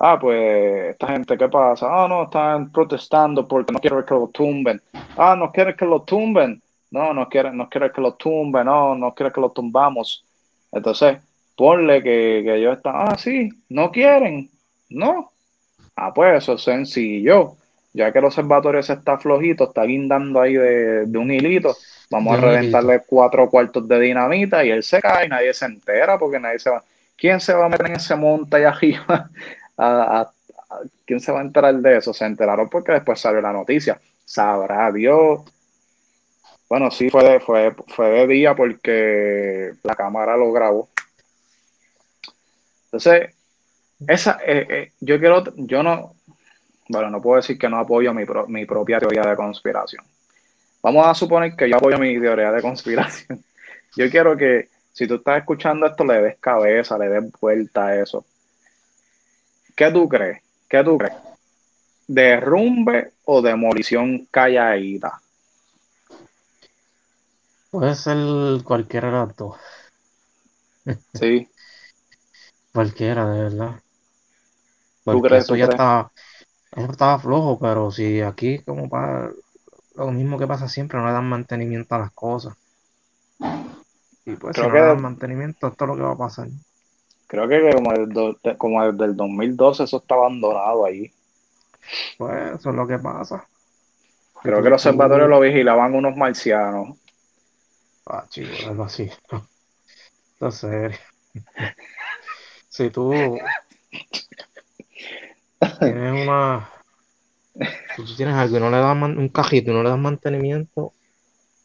ah, 0.00 0.18
pues, 0.18 0.90
esta 0.90 1.06
gente, 1.08 1.38
¿qué 1.38 1.48
pasa? 1.48 1.86
Ah, 1.88 2.08
no, 2.08 2.24
están 2.24 2.72
protestando 2.72 3.46
porque 3.46 3.72
no 3.72 3.78
quieren 3.78 4.02
que 4.02 4.14
lo 4.14 4.28
tumben. 4.28 4.80
Ah, 5.16 5.36
no 5.36 5.52
quieren 5.52 5.76
que 5.76 5.84
lo 5.84 6.02
tumben. 6.02 6.60
No, 6.90 7.14
no 7.14 7.28
quieren, 7.28 7.56
no 7.56 7.68
quieren 7.68 7.92
que 7.94 8.00
lo 8.00 8.14
tumben, 8.14 8.66
no, 8.66 8.96
no 8.96 9.14
quieren 9.14 9.32
que 9.32 9.40
lo 9.40 9.50
tumbamos. 9.50 10.24
Entonces, 10.72 11.18
ponle 11.56 12.02
que, 12.02 12.42
que 12.44 12.56
ellos 12.56 12.76
están, 12.76 12.94
ah, 12.96 13.16
sí, 13.16 13.48
no 13.68 13.92
quieren, 13.92 14.50
no. 14.88 15.30
Ah, 15.94 16.12
pues 16.12 16.42
eso 16.42 16.54
es 16.54 16.62
sencillo. 16.62 17.56
Ya 17.92 18.12
que 18.12 18.18
el 18.18 18.24
observatorio 18.24 18.82
se 18.82 18.94
está 18.94 19.18
flojito, 19.18 19.64
está 19.64 19.82
guindando 19.84 20.40
ahí 20.40 20.54
de, 20.54 21.06
de 21.06 21.18
un 21.18 21.30
hilito, 21.30 21.76
vamos 22.08 22.32
De 22.32 22.38
a 22.38 22.50
reventarle 22.50 23.02
cuatro 23.06 23.48
cuartos 23.50 23.86
de 23.86 24.00
dinamita 24.00 24.64
y 24.64 24.70
él 24.70 24.82
se 24.82 25.00
cae 25.00 25.26
y 25.26 25.28
nadie 25.28 25.52
se 25.52 25.66
entera 25.66 26.18
porque 26.18 26.38
nadie 26.38 26.58
se 26.58 26.70
va. 26.70 26.82
¿Quién 27.16 27.40
se 27.40 27.52
va 27.52 27.66
a 27.66 27.68
meter 27.68 27.86
en 27.86 27.96
ese 27.96 28.16
monte 28.16 28.56
allá 28.56 28.70
arriba? 28.70 29.28
A- 29.82 30.20
a- 30.20 30.32
¿Quién 31.06 31.20
se 31.20 31.32
va 31.32 31.40
a 31.40 31.42
enterar 31.42 31.74
de 31.76 31.96
eso? 31.98 32.12
Se 32.14 32.24
enteraron 32.24 32.68
porque 32.68 32.92
después 32.92 33.20
salió 33.20 33.40
la 33.40 33.52
noticia. 33.52 34.00
Sabrá 34.24 34.92
Dios. 34.92 35.40
Bueno, 36.68 36.90
sí, 36.90 37.10
fue 37.10 37.24
de, 37.24 37.40
fue, 37.40 37.74
fue 37.88 38.08
de 38.10 38.26
día 38.28 38.54
porque 38.54 39.72
la 39.82 39.96
cámara 39.96 40.36
lo 40.36 40.52
grabó. 40.52 40.88
Entonces, 42.86 43.34
esa, 44.08 44.38
eh, 44.46 44.66
eh, 44.70 44.92
yo 45.00 45.18
quiero, 45.18 45.44
yo 45.56 45.82
no, 45.82 46.14
bueno, 46.88 47.10
no 47.10 47.22
puedo 47.22 47.36
decir 47.36 47.58
que 47.58 47.68
no 47.68 47.78
apoyo 47.78 48.14
mi, 48.14 48.24
pro- 48.24 48.46
mi 48.48 48.66
propia 48.66 48.98
teoría 48.98 49.22
de 49.22 49.36
conspiración. 49.36 50.04
Vamos 50.82 51.06
a 51.06 51.14
suponer 51.14 51.56
que 51.56 51.68
yo 51.68 51.76
apoyo 51.76 51.98
mi 51.98 52.18
teoría 52.20 52.52
de 52.52 52.62
conspiración. 52.62 53.44
Yo 53.96 54.08
quiero 54.08 54.36
que 54.36 54.68
si 54.92 55.08
tú 55.08 55.16
estás 55.16 55.38
escuchando 55.38 55.84
esto, 55.86 56.04
le 56.04 56.22
des 56.22 56.36
cabeza, 56.38 56.96
le 56.96 57.08
des 57.08 57.24
vuelta 57.40 57.86
a 57.88 57.96
eso. 58.00 58.24
¿Qué 59.80 59.90
tú 59.90 60.06
crees? 60.10 60.42
¿Qué 60.68 60.84
tú 60.84 60.98
crees? 60.98 61.14
¿Derrumbe 62.06 63.12
o 63.24 63.40
demolición 63.40 64.28
calladita? 64.30 65.22
Puede 67.70 67.94
ser 67.94 68.18
cualquiera 68.62 69.08
de 69.08 69.14
las 69.14 69.36
dos. 69.36 69.56
Sí, 71.14 71.48
Cualquiera, 72.72 73.28
de 73.30 73.42
verdad. 73.44 73.80
¿Tú 75.08 75.20
Porque 75.20 75.22
crees, 75.22 75.44
eso 75.44 75.54
tú 75.54 75.56
ya 75.56 75.64
crees? 75.64 75.80
estaba, 75.80 76.12
eso 76.76 76.90
estaba 76.90 77.18
flojo, 77.18 77.58
pero 77.58 77.90
si 77.90 78.20
aquí 78.20 78.58
como 78.60 78.88
para 78.88 79.30
lo 79.96 80.10
mismo 80.12 80.38
que 80.38 80.46
pasa 80.46 80.68
siempre, 80.68 80.98
no 80.98 81.06
le 81.06 81.12
dan 81.12 81.28
mantenimiento 81.28 81.94
a 81.94 81.98
las 81.98 82.12
cosas. 82.12 82.54
Y 84.24 84.36
pues 84.36 84.56
si 84.56 84.62
Creo 84.62 84.66
no 84.66 84.76
le 84.78 84.84
dan 84.84 85.00
mantenimiento, 85.00 85.68
esto 85.68 85.84
es 85.84 85.88
lo 85.88 85.96
que 85.96 86.02
va 86.02 86.12
a 86.12 86.18
pasar. 86.18 86.48
Creo 87.30 87.48
que 87.48 87.70
como, 87.72 87.92
desde, 87.92 88.06
do- 88.12 88.38
como 88.58 88.84
desde 88.92 89.04
el 89.04 89.16
2012 89.16 89.84
eso 89.84 89.98
está 89.98 90.16
abandonado 90.16 90.84
ahí. 90.84 91.10
Pues 92.18 92.54
eso 92.58 92.70
es 92.70 92.76
lo 92.76 92.86
que 92.86 92.98
pasa. 92.98 93.46
Creo 94.42 94.58
tú- 94.58 94.62
que 94.62 94.68
el 94.68 94.74
observatorio 94.74 95.24
tú- 95.26 95.30
lo 95.30 95.40
vigilaban 95.40 95.94
unos 95.94 96.16
marcianos. 96.16 96.98
Ah, 98.06 98.24
chico, 98.28 98.50
algo 98.68 98.84
así. 98.84 99.10
Entonces, 100.34 100.98
si 102.68 102.90
tú 102.90 103.38
tienes 105.78 106.26
una, 106.26 106.68
si 107.96 108.04
tú 108.04 108.16
tienes 108.16 108.34
algo 108.34 108.56
y 108.56 108.60
no 108.60 108.70
le 108.70 108.78
das 108.78 108.96
man- 108.96 109.18
un 109.18 109.28
cajito 109.28 109.70
y 109.70 109.74
no 109.74 109.82
le 109.82 109.90
das 109.90 109.98
mantenimiento, 109.98 110.92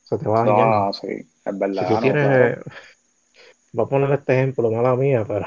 se 0.04 0.18
te 0.18 0.28
va 0.28 0.42
a 0.44 0.46
dañar. 0.46 0.68
No, 0.68 0.94
sí, 0.94 1.08
es 1.08 1.60
verdad. 1.60 1.82
Si 1.82 1.88
tú 1.88 1.94
no, 1.94 2.02
tienes, 2.02 2.24
claro. 2.24 2.64
Voy 3.76 3.86
a 3.86 3.90
poner 3.90 4.12
este 4.12 4.34
ejemplo, 4.34 4.72
mala 4.72 4.96
mía, 4.96 5.26
pero 5.28 5.46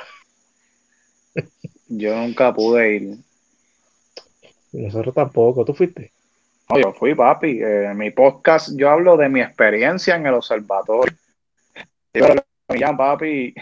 Yo 1.89 2.15
nunca 2.17 2.53
pude 2.53 2.97
ir. 2.97 3.17
nosotros 4.73 5.15
tampoco. 5.15 5.65
¿Tú 5.65 5.75
fuiste? 5.75 6.13
No, 6.69 6.79
yo 6.79 6.93
fui 6.93 7.15
papi. 7.15 7.63
Eh, 7.63 7.87
en 7.87 7.97
mi 7.97 8.11
podcast 8.11 8.71
yo 8.77 8.91
hablo 8.91 9.17
de 9.17 9.29
mi 9.29 9.41
experiencia 9.41 10.17
en 10.17 10.27
el 10.27 10.35
observatorio. 10.35 11.17
Yo 12.13 12.27
me 12.69 12.77
llamo 12.77 12.99
papi. 12.99 13.55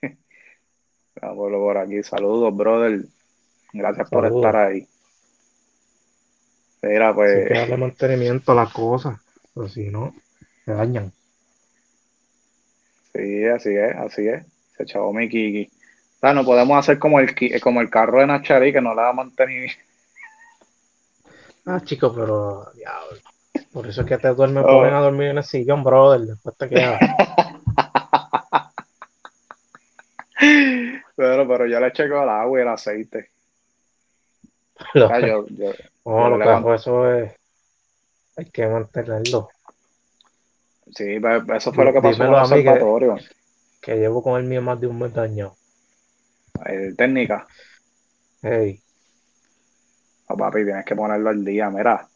Vamos 1.20 1.50
por 1.50 1.78
aquí. 1.78 2.02
Saludos, 2.02 2.56
brother. 2.56 3.04
Gracias 3.72 4.08
por 4.08 4.26
estar 4.26 4.56
ahí. 4.56 4.86
Mira, 6.82 7.08
Hay 7.08 7.14
pues, 7.14 7.48
que 7.48 7.54
darle 7.54 7.76
mantenimiento 7.76 8.52
a 8.52 8.56
las 8.56 8.72
cosas, 8.72 9.18
pero 9.54 9.68
si 9.68 9.88
no, 9.88 10.14
se 10.64 10.72
dañan. 10.72 11.12
Sí, 13.14 13.44
así 13.46 13.74
es, 13.76 13.96
así 13.96 14.28
es. 14.28 14.44
Se 14.76 14.82
echó 14.84 15.12
mi 15.12 15.28
kiki. 15.28 15.70
O 16.16 16.20
sea, 16.20 16.32
no 16.34 16.44
podemos 16.44 16.78
hacer 16.78 16.98
como 16.98 17.18
el, 17.20 17.34
como 17.60 17.80
el 17.80 17.90
carro 17.90 18.20
de 18.20 18.26
Nachari 18.26 18.72
que 18.72 18.80
no 18.80 18.94
le 18.94 19.02
da 19.02 19.12
mantenimiento. 19.12 19.76
Ah, 21.66 21.80
chico, 21.84 22.12
pero 22.14 22.66
diablo. 22.74 23.18
Por 23.72 23.86
eso 23.86 24.00
es 24.02 24.06
que 24.06 24.18
te 24.18 24.28
duermes, 24.28 24.64
Oh. 24.66 24.78
ponen 24.78 24.94
a 24.94 25.00
dormir 25.00 25.28
en 25.28 25.38
el 25.38 25.44
sillón, 25.44 25.82
brother. 25.84 26.20
Después 26.22 26.56
te 26.56 26.68
quedas. 26.68 26.98
Pero, 31.14 31.46
pero 31.46 31.66
yo 31.66 31.78
le 31.78 31.88
eché 31.88 32.08
con 32.08 32.22
el 32.22 32.28
agua 32.28 32.58
y 32.58 32.62
el 32.62 32.68
aceite. 32.68 33.30
Lo 34.94 35.04
O 35.06 35.08
sea, 35.08 35.20
que- 35.20 35.26
yo, 35.28 35.46
yo, 35.50 35.72
no, 36.04 36.30
lo 36.30 36.38
que 36.38 36.44
levanto. 36.44 36.68
hago 36.68 36.74
eso 36.74 37.12
es. 37.14 37.32
Hay 38.36 38.46
que 38.46 38.66
mantenerlo. 38.66 39.48
Sí, 40.90 41.18
eso 41.54 41.72
fue 41.72 41.84
lo 41.84 41.92
que 41.92 42.00
pasó 42.00 42.26
con 42.26 42.42
el 42.42 42.64
mí 42.64 42.64
que- 43.80 43.96
llevo 43.96 44.22
con 44.22 44.40
el 44.40 44.46
mío 44.46 44.62
más 44.62 44.80
de 44.80 44.86
un 44.86 44.98
mes 44.98 45.12
dañado. 45.12 45.56
Eh, 46.66 46.92
técnica. 46.96 47.46
Hey, 48.42 48.80
Ah, 50.28 50.36
papi, 50.36 50.64
tienes 50.64 50.84
que 50.84 50.96
ponerlo 50.96 51.30
al 51.30 51.44
día, 51.44 51.68
mira. 51.70 52.06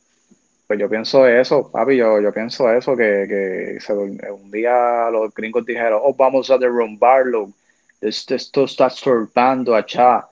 Pues 0.66 0.81
yo 0.81 0.88
pienso 0.88 1.26
eso, 1.26 1.70
papi, 1.70 1.96
yo, 1.96 2.20
yo 2.20 2.33
pienso 2.33 2.70
eso, 2.72 2.96
que, 2.96 3.26
que 3.29 3.81
se 3.81 3.92
un 3.92 4.50
día 4.50 5.09
los 5.11 5.33
gringos 5.35 5.64
dijeron, 5.64 6.00
oh, 6.02 6.14
vamos 6.14 6.50
a 6.50 6.59
derrumbarlo, 6.59 7.52
esto, 8.00 8.35
esto 8.35 8.64
está 8.64 8.88
estorbando 8.88 9.74
allá, 9.76 10.26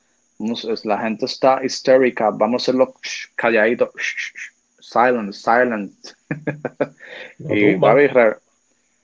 la 0.85 0.99
gente 0.99 1.27
está 1.27 1.65
histérica, 1.65 2.31
vamos 2.31 2.63
a 2.63 2.65
hacerlo 2.65 2.95
shh, 3.03 3.29
calladito, 3.37 3.93
shh, 3.97 4.17
shh, 4.17 4.33
shh, 4.35 4.54
silent, 4.91 5.33
silent. 5.33 5.93
Y, 7.39 7.77
papi, 7.77 8.07
re- 8.09 8.37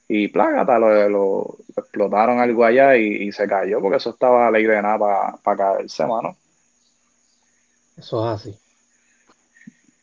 y 0.08 0.28
plágata, 0.28 0.78
lo, 0.78 1.08
lo- 1.08 1.58
lo 1.76 1.82
explotaron 1.82 2.38
algo 2.40 2.64
allá 2.64 2.96
y, 2.96 3.28
y 3.28 3.32
se 3.32 3.46
cayó, 3.48 3.80
porque 3.80 3.98
eso 3.98 4.10
estaba 4.10 4.48
a 4.48 4.50
ley 4.50 4.64
de 4.64 4.82
nada 4.82 5.38
para 5.42 5.56
caerse, 5.56 6.06
mano. 6.06 6.36
Eso 7.96 8.24
es 8.34 8.34
así. 8.40 8.58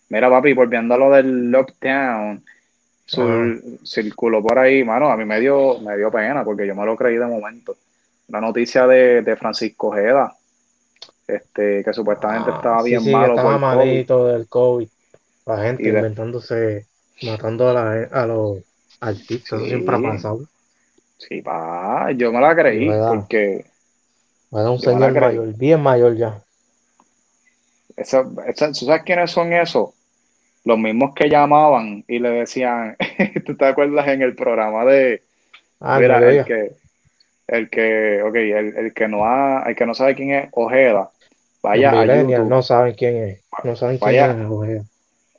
Mira, 0.09 0.29
papi, 0.29 0.53
volviendo 0.53 0.93
a 0.95 0.97
lo 0.97 1.11
del 1.11 1.51
lockdown, 1.51 2.43
Ajá. 3.13 3.55
circuló 3.85 4.41
por 4.41 4.59
ahí, 4.59 4.83
mano, 4.83 5.09
a 5.09 5.17
mí 5.17 5.25
me 5.25 5.39
dio, 5.39 5.79
me 5.79 5.97
dio 5.97 6.11
pena 6.11 6.43
porque 6.43 6.65
yo 6.67 6.75
me 6.75 6.85
lo 6.85 6.95
creí 6.95 7.17
de 7.17 7.25
momento. 7.25 7.75
La 8.29 8.41
noticia 8.41 8.85
de, 8.87 9.21
de 9.21 9.35
Francisco 9.35 9.87
Ojeda, 9.87 10.35
este, 11.27 11.83
que 11.83 11.93
supuestamente 11.93 12.51
Ah, 12.51 12.55
estaba 12.57 12.83
sí, 12.83 12.89
bien 12.89 13.03
sí, 13.03 13.11
malo 13.11 13.29
estaba 13.35 13.59
por 13.59 13.59
COVID. 13.59 13.85
malito 13.85 14.27
del 14.27 14.47
COVID. 14.47 14.89
La 15.47 15.63
gente 15.63 15.83
Y 15.83 15.89
inventándose, 15.89 16.85
matando 17.23 17.69
a, 17.69 17.73
la- 17.73 18.09
a 18.11 18.25
los 18.25 18.57
artistas. 18.99 19.59
Eso 19.59 19.67
siempre 19.67 19.95
ha 19.95 20.01
pasado. 20.01 20.41
Sí, 21.17 21.41
pa, 21.41 22.11
yo 22.11 22.31
me 22.31 22.39
la 22.41 22.55
creí 22.55 22.89
porque 23.09 23.65
un 24.51 24.79
me 24.79 24.99
la 24.99 25.09
señor 25.09 25.13
creí. 25.13 25.37
mayor, 25.37 25.53
bien 25.57 25.81
mayor 25.81 26.15
ya. 26.15 26.41
esa, 27.95 28.25
esa- 28.47 28.67
¿tú 28.71 28.85
sabes 28.85 29.03
quiénes 29.03 29.31
son 29.31 29.53
esos? 29.53 29.89
Los 30.65 30.77
mismos 30.77 31.13
que 31.15 31.29
llamaban 31.29 32.03
y 32.07 32.19
le 32.19 32.29
decían, 32.29 32.95
¿tú 33.45 33.55
te 33.55 33.65
acuerdas 33.65 34.07
en 34.09 34.21
el 34.21 34.35
programa 34.35 34.85
de, 34.85 35.21
Ah, 35.79 35.99
Mira, 35.99 36.17
el 36.29 36.43
que, 36.45 36.71
el 37.47 37.69
que, 37.69 38.21
ok, 38.23 38.35
el, 38.35 38.77
el 38.77 38.93
que 38.93 39.07
no 39.07 39.25
ha, 39.25 39.63
el 39.67 39.75
que 39.75 39.85
no 39.85 39.93
sabe 39.93 40.15
quién 40.15 40.31
es 40.31 40.49
Ojeda, 40.51 41.09
vaya 41.61 41.91
a 41.91 42.05
YouTube. 42.05 42.49
no 42.49 42.61
saben 42.63 42.93
quién 42.95 43.17
es. 43.17 43.41
No 43.63 43.75
saben 43.75 43.97
quién 43.97 44.11
Vaya. 44.11 44.31
es 44.31 44.49
Ojeda. 44.49 44.83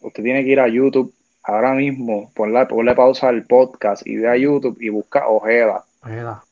Usted 0.09 0.23
tiene 0.23 0.45
que 0.45 0.51
ir 0.51 0.61
a 0.61 0.69
YouTube 0.69 1.15
ahora 1.43 1.73
mismo, 1.73 2.31
ponle, 2.35 2.67
ponle 2.67 2.95
pausa 2.95 3.29
al 3.29 3.45
podcast 3.45 4.07
y 4.07 4.17
ve 4.17 4.29
a 4.29 4.37
YouTube 4.37 4.77
y 4.81 4.89
busca 4.89 5.29
Ojeda. 5.29 5.85
Ojeda. 6.03 6.43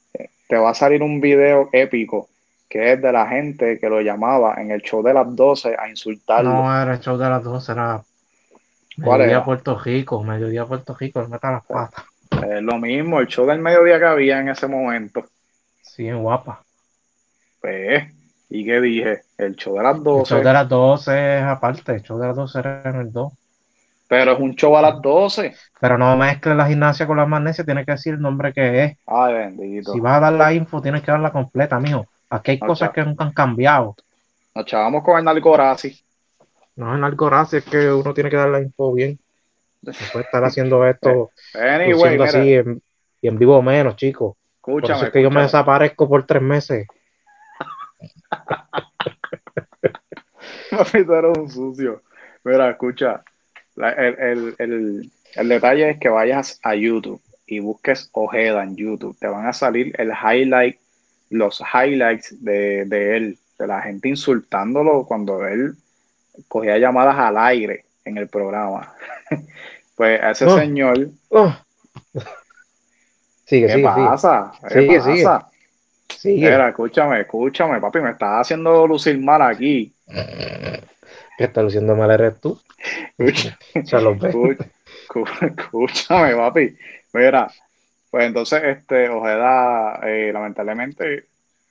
Te 0.49 0.57
va 0.57 0.71
a 0.71 0.75
salir 0.75 1.03
un 1.03 1.21
video 1.21 1.69
épico 1.73 2.29
que 2.69 2.93
es 2.93 3.03
de 3.03 3.13
la 3.13 3.27
gente 3.29 3.79
que 3.79 3.89
lo 3.89 4.01
llamaba 4.01 4.55
en 4.59 4.71
el 4.71 4.83
show 4.83 5.03
de 5.03 5.15
las 5.15 5.35
12 5.35 5.77
a 5.79 5.89
insultarlo. 5.89 6.51
No 6.51 6.83
era 6.83 6.95
el 6.95 7.01
show 7.01 7.17
de 7.17 7.29
las 7.29 7.43
12, 7.43 7.73
era 7.73 8.03
¿Cuál 9.03 9.21
Mediodía? 9.21 9.45
Puerto 9.45 9.79
Rico, 9.79 10.23
Mediodía 10.23 10.65
Puerto 10.65 10.97
Rico, 10.99 11.21
le 11.21 11.29
meta 11.29 11.51
las 11.51 11.65
patas. 11.65 12.05
Es 12.31 12.63
lo 12.63 12.79
mismo, 12.79 13.21
el 13.21 13.27
show 13.27 13.47
del 13.47 13.61
mediodía 13.61 13.99
que 13.99 14.07
había 14.07 14.41
en 14.41 14.49
ese 14.49 14.67
momento. 14.67 15.25
Sí, 15.83 16.07
en 16.07 16.23
guapa. 16.23 16.63
Pues, 17.61 18.05
¿y 18.51 18.65
qué 18.65 18.81
dije? 18.81 19.23
El 19.39 19.57
show 19.57 19.77
de 19.77 19.83
las 19.83 19.97
El 19.97 20.03
12, 20.03 20.35
show 20.35 20.43
de 20.43 20.53
las 20.53 20.69
12 20.69 21.39
es 21.39 21.43
aparte, 21.43 21.93
el 21.93 22.03
show 22.03 22.19
de 22.19 22.27
las 22.27 22.37
12 22.37 22.59
era 22.59 22.83
en 22.85 22.97
el 22.97 23.13
2. 23.13 23.33
Pero 24.09 24.33
es 24.33 24.41
un 24.41 24.55
show 24.55 24.77
a 24.77 24.83
las 24.83 25.01
12. 25.03 25.55
Pero 25.81 25.99
no 25.99 26.17
mezcles 26.17 26.57
la 26.57 26.67
gimnasia 26.67 27.07
con 27.07 27.17
la 27.17 27.27
magnesia, 27.27 27.65
tienes 27.65 27.87
que 27.87 27.93
decir 27.93 28.15
el 28.15 28.21
nombre 28.21 28.53
que 28.53 28.85
es. 28.85 28.99
Ay, 29.07 29.35
bendito. 29.35 29.93
Si 29.93 30.01
vas 30.01 30.17
a 30.17 30.21
dar 30.21 30.33
la 30.33 30.53
info, 30.53 30.81
tienes 30.81 31.03
que 31.03 31.11
darla 31.11 31.33
completa, 31.33 31.79
mijo. 31.81 32.07
Aquí 32.31 32.53
hay 32.53 32.59
cosas 32.59 32.91
que 32.91 33.05
nunca 33.05 33.25
han 33.25 33.33
cambiado. 33.33 33.97
Nos 34.55 34.65
chavamos 34.65 35.05
con 35.05 35.19
el 35.19 35.25
narcorazi. 35.25 36.01
No 36.77 36.93
algo 36.93 37.31
racio, 37.31 37.59
es 37.59 37.65
que 37.65 37.91
uno 37.91 38.13
tiene 38.13 38.31
que 38.31 38.37
dar 38.37 38.49
la 38.49 38.61
info 38.61 38.93
bien. 38.93 39.19
No 39.83 39.93
puede 40.13 40.25
estar 40.25 40.45
haciendo 40.45 40.87
esto 40.87 41.31
Anyway, 41.55 42.21
así 42.21 42.55
en- 42.55 42.83
y 43.23 43.29
en 43.29 43.39
vivo 43.39 43.63
menos, 43.63 43.97
chicos. 43.97 44.37
Por 44.61 44.75
escúchame, 44.81 44.97
eso 44.97 45.07
es 45.07 45.13
que 45.13 45.23
yo 45.23 45.31
me 45.31 45.43
desaparezco 45.43 46.09
por 46.09 46.27
tres 46.27 46.43
meses. 46.43 46.87
Papi, 50.71 51.05
tú 51.05 51.15
eres 51.15 51.39
un 51.39 51.51
sucio. 51.51 52.03
Mira, 52.45 52.71
escucha. 52.71 53.23
La- 53.77 53.91
el, 53.93 54.17
el, 54.19 54.55
el, 54.59 55.11
el 55.35 55.49
detalle 55.49 55.91
es 55.91 55.99
que 55.99 56.09
vayas 56.09 56.59
a 56.63 56.75
YouTube 56.75 57.21
y 57.47 57.61
busques 57.61 58.09
Ojeda 58.13 58.63
en 58.65 58.77
YouTube. 58.77 59.17
Te 59.19 59.29
van 59.29 59.47
a 59.47 59.53
salir 59.53 59.95
el 60.01 60.11
highlight, 60.11 60.77
los 61.31 61.63
highlights 61.73 62.43
de, 62.43 62.85
de 62.87 63.17
él, 63.17 63.39
de 63.59 63.67
la 63.67 63.81
gente 63.83 64.09
insultándolo 64.09 65.05
cuando 65.07 65.47
él 65.47 65.75
cogía 66.49 66.77
llamadas 66.79 67.17
al 67.19 67.39
aire 67.39 67.85
en 68.05 68.19
el 68.19 68.29
programa. 68.29 68.93
Pues 69.97 70.21
a 70.23 70.33
ese 70.33 70.45
No. 70.45 70.59
señor, 70.59 71.09
Oh. 71.31 71.57
Sigue, 73.47 73.67
¿qué 73.67 73.73
sigue, 73.73 73.89
sigue. 73.95 74.07
pasa? 74.07 74.53
¿Qué 74.69 74.75
Sigue, 74.81 75.01
sigue. 75.01 75.25
pasa? 75.25 75.49
Sigue. 76.19 76.51
Mira, 76.51 76.69
escúchame, 76.69 77.21
escúchame, 77.23 77.81
papi, 77.81 78.01
me 78.01 78.11
estás 78.11 78.41
haciendo 78.43 78.87
lucir 78.87 79.19
mal 79.19 79.41
aquí. 79.41 79.95
Que 81.37 81.45
está 81.45 81.63
luciendo 81.63 81.95
mal 81.95 82.11
eres 82.11 82.41
tú. 82.41 82.59
Escúchame, 85.41 86.35
papi. 86.35 86.77
Mira, 87.13 87.51
pues 88.11 88.27
entonces, 88.27 88.63
este, 88.65 89.09
Ojeda, 89.09 90.01
eh, 90.03 90.31
lamentablemente, 90.33 91.27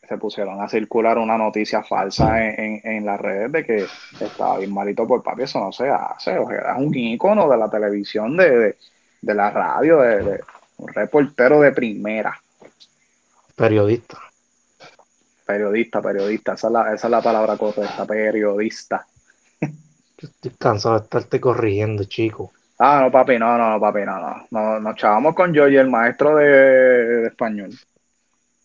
se 0.08 0.18
pusieron 0.18 0.62
a 0.62 0.70
circular 0.70 1.18
una 1.18 1.38
noticia 1.38 1.84
falsa 1.84 2.44
en, 2.44 2.82
en, 2.84 2.92
en 2.98 3.06
las 3.06 3.20
redes 3.20 3.52
de 3.52 3.66
que 3.66 3.86
estaba 4.20 4.60
bien 4.60 4.74
malito 4.74 5.08
por 5.08 5.24
papi. 5.24 5.44
Eso 5.44 5.60
no 5.60 5.72
se 5.72 5.90
hace. 5.90 6.38
Ojeda 6.38 6.76
es 6.76 6.82
un 6.82 6.96
ícono 6.96 7.50
de 7.50 7.58
la 7.58 7.70
televisión, 7.70 8.38
de, 8.38 8.50
de, 8.58 8.78
de 9.22 9.34
la 9.34 9.50
radio, 9.50 10.02
de, 10.02 10.24
de 10.24 10.44
un 10.78 10.88
reportero 10.94 11.62
de 11.62 11.72
primera. 11.72 12.40
Periodista. 13.56 14.20
Periodista, 15.46 16.02
periodista. 16.02 16.54
Esa 16.54 16.68
es 16.68 16.74
la, 16.74 16.94
esa 16.94 17.08
es 17.08 17.12
la 17.12 17.22
palabra 17.22 17.58
correcta, 17.58 18.06
periodista. 18.06 19.08
Estoy 20.26 20.52
cansado 20.60 20.96
de 20.98 21.04
estarte 21.04 21.40
corrigiendo, 21.40 22.04
chico. 22.06 22.52
Ah, 22.80 23.02
no, 23.04 23.12
papi, 23.12 23.38
no, 23.40 23.58
no, 23.58 23.80
papi, 23.80 24.02
no, 24.06 24.20
no. 24.20 24.48
no 24.52 24.80
nos 24.80 24.96
chavamos 24.96 25.34
con 25.34 25.54
Georgie, 25.54 25.80
el 25.80 25.90
maestro 25.90 26.36
de, 26.36 26.46
de 26.46 27.28
español. 27.28 27.72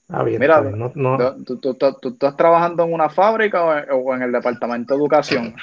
Ah, 0.09 0.25
bien, 0.25 0.41
Mira, 0.41 0.57
está 0.57 0.63
bien, 0.63 0.79
no, 0.79 0.93
no, 0.95 1.35
¿Tú, 1.45 1.59
tú, 1.61 1.75
tú- 1.75 1.99
tú 2.01 2.09
estás 2.09 2.37
trabajando 2.37 2.83
en 2.85 2.93
una 2.93 3.09
fábrica 3.09 3.63
o 3.65 3.77
en, 3.77 3.85
o 3.93 4.15
en 4.15 4.23
el 4.23 4.33
departamento 4.33 4.95
de 4.95 5.01
educación? 5.01 5.55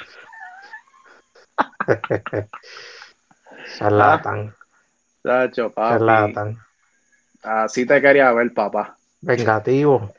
charlatán, 3.78 4.54
Chacho, 5.22 5.70
papi. 5.70 5.98
charlatán. 5.98 6.58
Así 7.42 7.86
te 7.86 8.00
quería 8.00 8.32
ver, 8.32 8.52
papá. 8.54 8.96
Vengativo. 9.20 10.12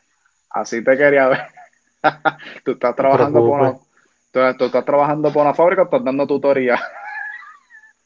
Así 0.50 0.84
te 0.84 0.98
quería 0.98 1.28
ver. 1.28 1.48
tú 2.64 2.72
estás 2.72 2.96
trabajando 2.96 3.42
por 3.42 3.89
una, 4.34 4.56
tú, 4.58 4.66
estás 4.66 4.86
trabajando 4.86 5.32
por 5.32 5.44
una 5.44 5.54
fábrica 5.54 5.82
o 5.84 5.86
estás 5.86 6.04
dando 6.04 6.28
tutoría. 6.28 6.80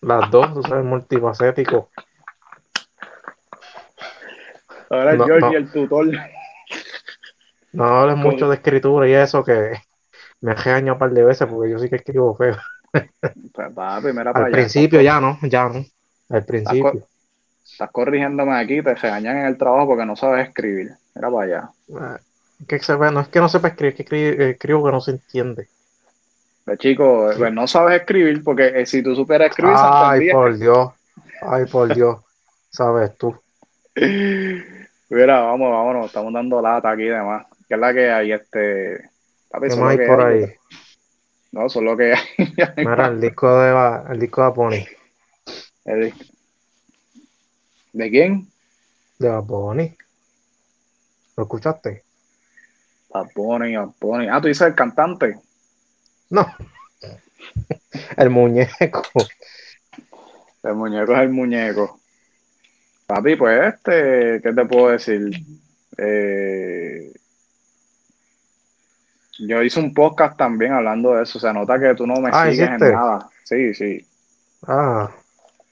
Las 0.01 0.29
dos, 0.31 0.53
tú 0.53 0.63
sabes, 0.63 0.83
multifacético. 0.85 1.89
Ahora 4.89 5.13
No, 5.15 5.25
Georgie, 5.25 5.49
no. 5.51 5.57
el 5.57 5.71
tutor. 5.71 6.07
No 7.71 7.85
hables 7.85 8.17
mucho 8.17 8.49
de 8.49 8.55
escritura 8.55 9.07
y 9.07 9.13
eso 9.13 9.43
que 9.43 9.73
me 10.41 10.51
ha 10.51 10.55
regañado 10.55 10.93
un 10.93 10.99
par 10.99 11.11
de 11.11 11.23
veces 11.23 11.47
porque 11.47 11.71
yo 11.71 11.79
sí 11.79 11.89
que 11.89 11.95
escribo 11.97 12.35
feo. 12.35 12.57
Pues, 13.53 13.73
mira 14.13 14.31
para 14.33 14.45
Al 14.45 14.45
allá. 14.45 14.51
principio 14.51 15.01
ya 15.01 15.19
no, 15.19 15.39
ya 15.41 15.67
no. 15.67 15.83
Al 16.29 16.45
principio. 16.45 17.07
Estás 17.65 17.89
corrigiéndome 17.91 18.55
aquí, 18.55 18.83
te 18.83 18.93
regañan 18.93 19.37
en 19.37 19.45
el 19.47 19.57
trabajo 19.57 19.87
porque 19.87 20.05
no 20.05 20.15
sabes 20.15 20.47
escribir. 20.47 20.91
Mira 21.15 21.31
para 21.31 21.43
allá. 21.45 21.69
Eh, 21.89 22.19
Que 22.67 22.77
se 22.79 22.95
ve, 22.95 23.09
no 23.11 23.21
es 23.21 23.29
que 23.29 23.39
no 23.39 23.49
sepa 23.49 23.69
escribir, 23.69 23.93
es 23.93 23.95
que 23.97 24.03
escribo, 24.03 24.43
escribo 24.43 24.85
que 24.85 24.91
no 24.91 25.01
se 25.01 25.11
entiende. 25.11 25.67
Ve, 26.65 26.77
chico, 26.77 27.29
pues 27.37 27.51
no 27.53 27.67
sabes 27.67 27.99
escribir 27.99 28.43
porque 28.43 28.67
eh, 28.81 28.85
si 28.85 29.03
tú 29.03 29.15
supieras 29.15 29.49
escribir, 29.49 29.75
Ay, 29.77 30.31
por 30.31 30.57
Dios. 30.57 30.91
Ay, 31.41 31.65
por 31.65 31.93
Dios. 31.95 32.19
Sabes 32.69 33.15
tú. 33.17 33.35
Mira, 33.95 35.41
vamos, 35.41 35.71
vámonos, 35.71 36.05
estamos 36.07 36.33
dando 36.33 36.61
lata 36.61 36.91
aquí 36.91 37.03
y 37.03 37.09
demás. 37.09 37.45
¿Qué 37.67 37.75
es 37.75 37.79
la 37.79 37.93
que 37.93 38.09
hay? 38.11 38.31
Este. 38.31 39.09
Papi, 39.49 39.67
¿Qué 39.67 39.75
más 39.75 39.89
hay 39.99 40.07
por 40.07 40.21
hay. 40.21 40.43
ahí? 40.43 40.53
No, 41.51 41.65
es 41.67 41.75
lo 41.75 41.95
que 41.95 42.13
hay. 42.13 42.53
Mira, 42.77 43.07
el 43.07 43.21
disco 43.21 43.59
de, 43.59 44.01
el 44.11 44.19
disco 44.19 44.43
de 44.45 44.51
Pony. 44.51 44.85
El- 45.85 46.13
¿De 47.91 48.09
quién? 48.09 48.47
De 49.19 49.29
Bad 49.29 49.43
Bunny. 49.43 49.95
¿Lo 51.37 51.43
escuchaste? 51.43 52.03
Bad 53.09 53.27
Bunny. 53.35 53.75
Ah, 53.75 54.41
tú 54.41 54.47
dices 54.47 54.65
el 54.67 54.73
cantante. 54.73 55.37
No. 56.33 56.47
El 58.17 58.29
muñeco. 58.31 59.03
El 60.63 60.73
muñeco 60.73 61.13
es 61.13 61.19
el 61.19 61.29
muñeco. 61.29 61.99
Papi, 63.05 63.35
pues 63.35 63.73
este, 63.75 64.41
¿qué 64.41 64.51
te 64.53 64.65
puedo 64.65 64.89
decir? 64.89 65.29
Eh, 65.97 67.11
yo 69.39 69.61
hice 69.61 69.79
un 69.79 69.93
podcast 69.93 70.35
también 70.37 70.73
hablando 70.73 71.13
de 71.13 71.23
eso. 71.23 71.39
Se 71.39 71.53
nota 71.53 71.79
que 71.79 71.93
tú 71.93 72.07
no 72.07 72.15
me 72.15 72.29
Ah, 72.33 72.49
sigues 72.49 72.69
en 72.69 72.77
nada. 72.79 73.29
Sí, 73.43 73.73
sí. 73.75 74.07
Ah, 74.67 75.11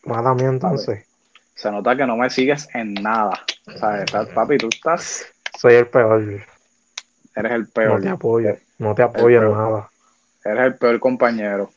mala 0.04 0.34
mía 0.36 0.50
entonces. 0.50 1.06
Se 1.56 1.72
nota 1.72 1.96
que 1.96 2.06
no 2.06 2.18
me 2.18 2.30
sigues 2.30 2.68
en 2.76 2.94
nada. 2.96 3.34
O 3.68 3.72
sea, 3.78 4.04
estás- 4.04 4.28
papi, 4.30 4.58
tú 4.58 4.68
estás, 4.72 5.26
Soy 5.60 5.74
el 5.76 5.88
peor. 5.88 6.22
eres 7.36 7.52
el 7.52 7.62
No 7.64 7.68
peor. 7.74 8.02
te 8.02 8.10
apoyo. 8.10 8.58
No 8.78 8.94
te 8.96 9.04
apoyo 9.04 9.42
en 9.44 9.52
nada. 9.52 9.91
Eres 10.44 10.66
el 10.66 10.76
peor 10.76 11.00
compañero. 11.00 11.70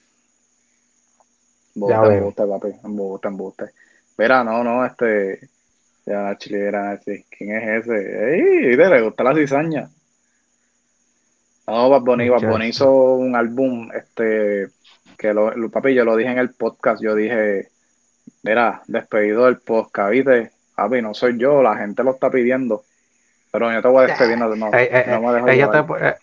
Ya 1.74 1.96
Embuste, 1.96 2.08
veo. 2.08 2.18
embuste, 2.18 2.46
papi. 2.46 2.68
Embuste, 2.84 3.28
embuste. 3.28 3.64
Mira, 4.18 4.44
no, 4.44 4.62
no, 4.64 4.84
este. 4.86 5.40
Ya 6.06 6.36
chilera, 6.38 6.94
este. 6.94 7.24
¿Quién 7.36 7.56
es 7.56 7.84
ese? 7.86 8.34
¡Ey! 8.70 8.76
¿Le 8.76 9.02
gusta 9.02 9.24
la 9.24 9.34
cizaña? 9.34 9.88
No, 11.66 11.88
Bad 11.88 12.02
Bunny, 12.02 12.28
Bad 12.28 12.36
Muchacho. 12.36 12.52
Bunny 12.52 12.66
hizo 12.68 12.92
un 13.14 13.34
álbum, 13.36 13.90
este. 13.92 14.68
Que 15.18 15.32
lo, 15.32 15.50
lo- 15.56 15.70
papi, 15.70 15.94
yo 15.94 16.04
lo 16.04 16.16
dije 16.16 16.30
en 16.30 16.38
el 16.38 16.50
podcast. 16.54 17.02
Yo 17.02 17.14
dije, 17.14 17.68
mira, 18.42 18.82
despedido 18.86 19.46
del 19.46 19.58
podcast, 19.58 20.10
¿viste? 20.10 20.50
Papi, 20.76 21.00
no 21.02 21.14
soy 21.14 21.38
yo, 21.38 21.62
la 21.62 21.76
gente 21.76 22.02
lo 22.02 22.12
está 22.12 22.30
pidiendo. 22.30 22.84
Pero 23.50 23.72
yo 23.72 23.80
te 23.80 23.88
voy 23.88 24.04
a 24.04 24.06
despedir, 24.08 24.36
no, 24.36 24.54
no, 24.54 24.66
Eh, 24.74 24.88
eh, 24.90 25.04
no 25.08 25.20
me 25.22 25.32
dejo 25.34 25.48
ella, 25.48 25.70
te, 25.70 25.76
llevar. 25.78 26.04
eh, 26.04 26.14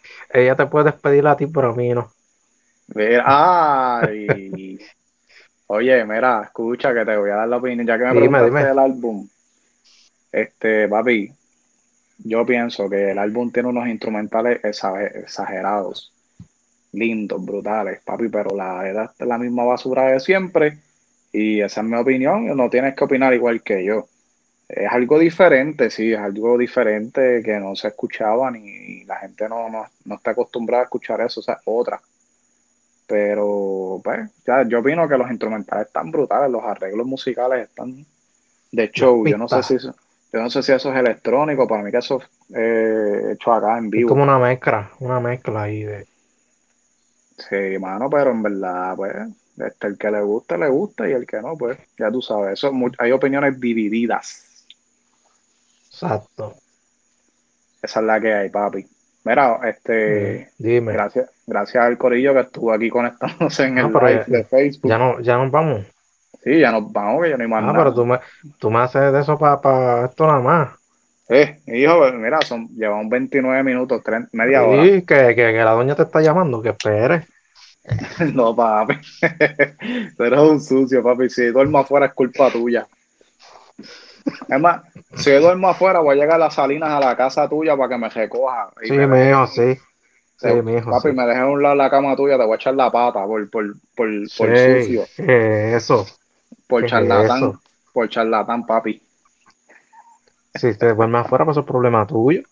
ella 0.42 0.56
te 0.56 0.66
puede 0.66 0.86
despedir 0.92 1.26
a 1.28 1.36
ti, 1.38 1.48
pero 1.48 1.70
a 1.72 1.76
mí 1.76 1.90
no. 1.94 2.12
Mira, 2.88 3.24
ay. 4.02 4.78
Oye, 5.68 6.06
mira, 6.06 6.44
escucha 6.46 6.94
que 6.94 7.06
te 7.06 7.18
voy 7.18 7.32
a 7.32 7.36
dar 7.38 7.50
la 7.50 7.58
opinión, 7.58 7.88
ya 7.88 7.98
que 7.98 8.06
me 8.06 8.16
Dime, 8.16 8.42
preguntaste 8.42 8.64
del 8.66 8.80
álbum. 8.80 9.30
Este, 10.32 10.88
papi, 10.88 11.30
yo 12.20 12.46
pienso 12.46 12.90
que 12.90 13.12
el 13.12 13.20
álbum 13.20 13.52
tiene 13.52 13.70
unos 13.70 13.88
instrumentales 13.90 14.62
exa- 14.64 15.12
exagerados, 15.24 16.16
lindos, 16.94 17.44
brutales, 17.46 18.02
papi, 18.04 18.30
pero 18.30 18.56
la 18.56 18.90
edad 18.90 19.16
es 19.18 19.28
la 19.28 19.38
misma 19.40 19.66
basura 19.66 20.08
de 20.12 20.20
siempre 20.22 20.84
y 21.32 21.62
esa 21.62 21.82
es 21.82 21.88
mi 21.88 21.98
opinión, 21.98 22.46
no 22.58 22.70
tienes 22.70 22.96
que 22.96 23.06
opinar 23.06 23.34
igual 23.36 23.64
que 23.64 23.86
yo. 23.86 24.10
es 24.68 24.92
algo 24.92 25.20
diferente, 25.20 25.90
sí, 25.92 26.14
es 26.14 26.20
algo 26.20 26.58
diferente 26.58 27.42
que 27.44 27.60
no 27.60 27.76
se 27.76 27.90
escuchaba 27.90 28.52
ni 28.52 29.06
la 29.06 29.18
gente 29.20 29.50
no, 29.50 29.70
no, 29.70 29.86
no 30.06 30.16
está 30.16 30.32
acostumbrada 30.32 30.84
a 30.84 30.86
escuchar 30.86 31.22
eso, 31.22 31.42
o 31.42 31.44
sea, 31.44 31.62
otra. 31.66 32.02
Pero, 33.12 34.00
pues, 34.02 34.30
ya, 34.48 34.64
yo 34.66 34.80
opino 34.80 35.06
que 35.06 35.18
los 35.18 35.30
instrumentales 35.30 35.88
están 35.88 36.12
brutales, 36.12 36.50
los 36.50 36.64
arreglos 36.64 37.06
musicales 37.06 37.68
están 37.68 38.06
de 38.72 38.90
show. 38.90 39.28
Yo 39.28 39.38
no 39.38 39.50
sé 39.50 39.62
si 39.64 39.76
eso, 39.76 39.94
yo 40.32 40.42
no 40.42 40.50
sé 40.50 40.64
si 40.64 40.72
eso 40.72 40.94
es 40.94 40.98
electrónico, 40.98 41.68
para 41.68 41.84
mí 41.84 41.92
que 41.92 41.98
eso 41.98 42.22
es 42.22 42.56
eh, 42.56 43.34
hecho 43.34 43.52
acá 43.52 43.78
en 43.78 43.86
Es 43.88 43.92
vivo. 43.92 44.08
como 44.08 44.24
una 44.24 44.40
mezcla, 44.40 44.92
una 45.00 45.20
mezcla 45.20 45.64
ahí 45.64 45.84
de. 45.84 46.08
Sí, 47.38 47.78
mano, 47.82 48.10
pero 48.10 48.32
en 48.32 48.44
verdad, 48.44 48.96
pues, 48.96 49.14
este, 49.58 49.88
el 49.88 49.98
que 49.98 50.10
le 50.10 50.22
guste, 50.22 50.58
le 50.58 50.70
gusta, 50.70 51.10
y 51.10 51.12
el 51.12 51.28
que 51.28 51.42
no, 51.42 51.58
pues, 51.58 51.78
ya 52.00 52.10
tú 52.10 52.22
sabes, 52.22 52.54
eso 52.54 52.70
es 52.70 52.94
hay 52.98 53.12
opiniones 53.12 53.60
divididas. 53.60 54.66
Exacto. 55.92 56.54
Esa 57.82 58.00
es 58.00 58.06
la 58.06 58.22
que 58.22 58.34
hay, 58.34 58.50
papi. 58.50 58.88
Mira, 59.24 59.60
este, 59.70 60.50
Dime. 60.58 60.94
gracias, 60.94 61.30
gracias 61.46 61.84
al 61.86 61.98
corillo 61.98 62.34
que 62.34 62.40
estuvo 62.42 62.74
aquí 62.74 62.90
conectándose 62.90 63.66
en 63.66 63.76
No, 63.76 63.88
el 63.88 63.94
live 63.94 64.26
ya- 64.28 64.38
de 64.38 64.44
Facebook. 64.46 64.90
Ya 64.90 64.98
no, 64.98 65.20
ya 65.20 65.38
nos 65.38 65.52
vamos. 65.52 65.82
Sí, 66.44 66.60
ya 66.60 66.72
nos 66.72 66.92
vamos, 66.92 67.22
que 67.24 67.30
ya 67.30 67.38
no 67.38 67.44
hay 67.44 67.50
más 67.50 67.64
Ah, 67.64 67.68
nada. 67.68 67.78
pero 67.78 67.94
tú 67.94 68.06
me, 68.06 68.20
tú 68.58 68.72
me 68.72 68.80
haces 68.80 69.14
de 69.14 69.20
eso 69.20 69.38
para 69.38 70.06
esto 70.06 70.26
nada 70.26 70.40
más. 70.40 70.70
Eh, 71.30 71.60
hijo, 71.68 72.12
mira, 72.14 72.42
son, 72.42 72.68
llevamos 72.76 73.08
29 73.10 73.64
minutos, 73.64 74.02
30, 74.04 74.30
media 74.34 74.64
hora. 74.64 74.84
Sí, 74.84 75.04
que, 75.04 75.28
que, 75.28 75.36
que 75.36 75.64
la 75.64 75.72
doña 75.72 75.96
te 75.96 76.02
está 76.04 76.20
llamando, 76.22 76.62
que 76.62 76.70
espere. 76.70 77.26
No, 78.34 78.56
papi. 78.56 78.96
Tú 80.18 80.24
eres 80.24 80.40
un 80.40 80.62
sucio, 80.62 81.02
papi. 81.04 81.30
Si 81.30 81.46
duermo 81.48 81.80
afuera 81.80 82.08
es 82.08 82.14
culpa 82.14 82.50
tuya. 82.52 82.86
Es 84.48 84.60
más, 84.60 84.82
si 85.14 85.32
duermo 85.32 85.70
afuera 85.70 86.00
voy 86.00 86.18
a 86.18 86.22
llegar 86.22 86.36
a 86.36 86.46
las 86.46 86.56
salinas 86.56 86.90
a 86.92 87.00
la 87.00 87.16
casa 87.18 87.48
tuya 87.50 87.76
para 87.78 87.90
que 87.90 87.98
me 87.98 88.10
recoja. 88.10 88.72
Y 88.84 88.92
Sí, 88.92 88.94
me- 88.94 89.08
mijo, 89.08 89.48
sí. 89.48 89.76
Sí, 90.38 90.50
te- 90.50 90.64
mijo, 90.64 90.94
papi, 90.94 91.12
sí. 91.12 91.14
me 91.14 91.26
dejé 91.26 91.40
a 91.42 91.48
un 91.48 91.62
lado 91.64 91.76
la 91.76 91.90
cama 91.90 92.16
tuya, 92.16 92.38
te 92.38 92.44
voy 92.46 92.54
a 92.54 92.56
echar 92.56 92.76
la 92.76 92.92
pata 92.92 93.26
por, 93.26 93.50
por, 93.50 93.76
por, 93.96 94.10
por 94.36 94.58
Sí, 94.58 94.58
sucio, 94.58 95.10
¿qué 95.16 95.76
es 95.76 95.84
eso? 95.84 96.06
por 96.68 96.82
¿qué 96.82 96.86
es 96.88 96.92
charlatán, 96.92 97.44
eso? 97.44 97.62
por 97.94 98.10
charlatán, 98.10 98.66
papi. 98.66 99.00
Si 100.56 100.78
te 100.78 100.94
duermes 100.94 101.26
afuera, 101.26 101.44
pues 101.44 101.58
es 101.58 101.66
problema 101.66 102.08
tuyo. 102.08 102.44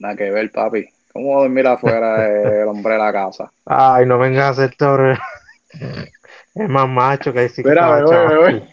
Nada 0.00 0.16
que 0.16 0.30
ver, 0.32 0.50
papi. 0.50 0.82
¿Cómo 1.12 1.30
va 1.30 1.36
a 1.36 1.42
dormir 1.42 1.66
afuera 1.68 2.26
el 2.62 2.68
hombre 2.68 2.94
de 2.94 2.98
la 2.98 3.12
casa? 3.12 3.52
Ay, 3.64 4.04
no 4.06 4.18
vengas 4.18 4.44
a 4.46 4.48
hacerte 4.50 4.84
ahora. 4.84 5.18
Es 6.54 6.68
más 6.68 6.88
macho 6.88 7.32
que 7.32 7.40
hay 7.40 7.48
sí 7.48 7.64
que 7.64 7.72
Mira, 7.72 7.88
voy, 8.02 8.02
me 8.26 8.36
voy. 8.38 8.68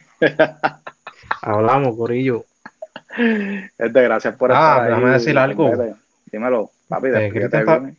Hablamos, 1.41 1.95
Corillo. 1.95 2.45
Este, 3.77 4.01
gracias 4.03 4.35
por 4.35 4.51
Ah, 4.51 4.55
estar 4.55 4.81
ahí. 4.81 4.89
déjame 4.89 5.11
decir 5.11 5.37
algo. 5.37 5.71
Vete. 5.77 5.95
Dímelo, 6.31 6.71
papi, 6.87 7.07
Eh, 7.07 7.29
Cristian 7.31 7.61
está- 7.61 7.79
bien. 7.79 7.97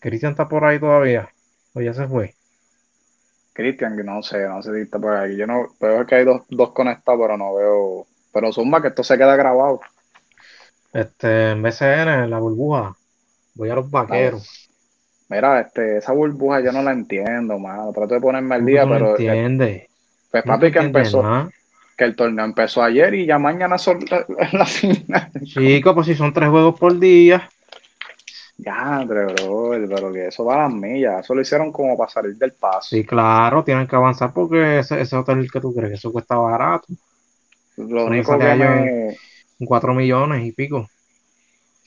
Cristian 0.00 0.32
está 0.32 0.48
por 0.48 0.64
ahí 0.64 0.78
todavía. 0.78 1.28
O 1.74 1.80
ya 1.80 1.92
se 1.94 2.06
fue. 2.06 2.34
Cristian, 3.52 3.96
que 3.96 4.04
no 4.04 4.22
sé, 4.22 4.46
no 4.48 4.62
sé 4.62 4.74
si 4.74 4.80
está 4.82 4.98
por 4.98 5.14
aquí. 5.16 5.36
Yo 5.36 5.46
no 5.46 5.68
veo 5.80 6.06
que 6.06 6.14
hay 6.14 6.24
dos, 6.24 6.42
dos 6.48 6.72
conectados, 6.72 7.20
pero 7.20 7.36
no 7.36 7.54
veo. 7.54 8.06
Pero 8.32 8.52
zumba 8.52 8.80
que 8.80 8.88
esto 8.88 9.04
se 9.04 9.18
queda 9.18 9.36
grabado. 9.36 9.80
Este, 10.92 11.50
en 11.50 11.62
BCN, 11.62 12.24
en 12.24 12.30
la 12.30 12.38
burbuja. 12.38 12.96
Voy 13.54 13.68
a 13.70 13.74
los 13.74 13.90
vaqueros. 13.90 14.70
Mira, 15.28 15.60
este, 15.60 15.98
esa 15.98 16.12
burbuja 16.12 16.60
yo 16.60 16.72
no 16.72 16.82
la 16.82 16.92
entiendo, 16.92 17.58
mano. 17.58 17.92
Trato 17.92 18.14
de 18.14 18.20
ponerme 18.20 18.54
al 18.54 18.60
¿Cómo 18.62 18.70
día, 18.70 18.84
no 18.86 18.92
pero 18.92 19.06
eh, 19.08 19.10
entiendes? 19.26 19.88
pues, 20.30 20.46
¿No 20.46 20.52
papi, 20.54 20.66
te 20.66 20.72
que 20.72 20.78
empezó, 20.86 21.22
nada? 21.22 21.50
Que 22.02 22.08
el 22.08 22.16
torneo 22.16 22.44
empezó 22.44 22.82
ayer 22.82 23.14
y 23.14 23.26
ya 23.26 23.38
mañana 23.38 23.78
son 23.78 24.04
la, 24.10 24.26
la 24.52 24.66
final. 24.66 25.30
Chico, 25.44 25.94
pues 25.94 26.08
si 26.08 26.14
son 26.16 26.32
tres 26.32 26.48
juegos 26.50 26.78
por 26.78 26.98
día. 26.98 27.48
Ya, 28.58 29.04
bro, 29.04 29.34
pero 29.88 30.12
que 30.12 30.26
eso 30.28 30.44
va 30.44 30.54
a 30.54 30.68
las 30.68 30.72
millas. 30.72 31.24
Eso 31.24 31.34
lo 31.34 31.40
hicieron 31.42 31.72
como 31.72 31.96
para 31.96 32.10
salir 32.10 32.36
del 32.36 32.52
paso. 32.52 32.88
Sí, 32.90 33.04
claro, 33.04 33.62
tienen 33.64 33.86
que 33.86 33.96
avanzar 33.96 34.32
porque 34.32 34.80
ese, 34.80 35.00
ese 35.00 35.16
hotel 35.16 35.50
que 35.50 35.60
tú 35.60 35.72
crees 35.74 35.90
que 35.90 35.96
eso 35.96 36.12
cuesta 36.12 36.36
barato. 36.36 36.86
Lo 37.76 38.06
único 38.06 38.38
que 38.38 38.54
me. 38.54 39.16
Cuatro 39.64 39.94
millones 39.94 40.44
y 40.44 40.52
pico. 40.52 40.88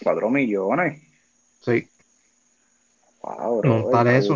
Cuatro 0.01 0.29
millones. 0.29 1.01
Sí, 1.61 1.87
Wow, 3.21 3.59
bro. 3.59 3.69
montar 3.69 4.07
eso. 4.07 4.35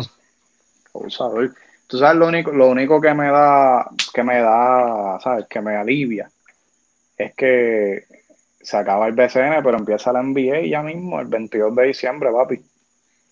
Abusador. 0.94 1.54
Tú 1.90 1.98
sabes 1.98 2.16
lo 2.16 2.28
único, 2.28 2.52
lo 2.52 2.68
único 2.68 3.00
que 3.00 3.12
me 3.12 3.28
da, 3.32 3.90
que 4.14 4.22
me 4.22 4.40
da, 4.40 5.18
sabes, 5.20 5.46
que 5.50 5.60
me 5.60 5.74
alivia, 5.74 6.30
es 7.18 7.34
que 7.34 8.04
se 8.60 8.76
acaba 8.76 9.08
el 9.08 9.14
BCN, 9.14 9.60
pero 9.64 9.76
empieza 9.76 10.12
la 10.12 10.22
NBA 10.22 10.66
ya 10.66 10.82
mismo, 10.82 11.18
el 11.18 11.26
22 11.26 11.74
de 11.74 11.86
diciembre, 11.88 12.30
papi. 12.30 12.62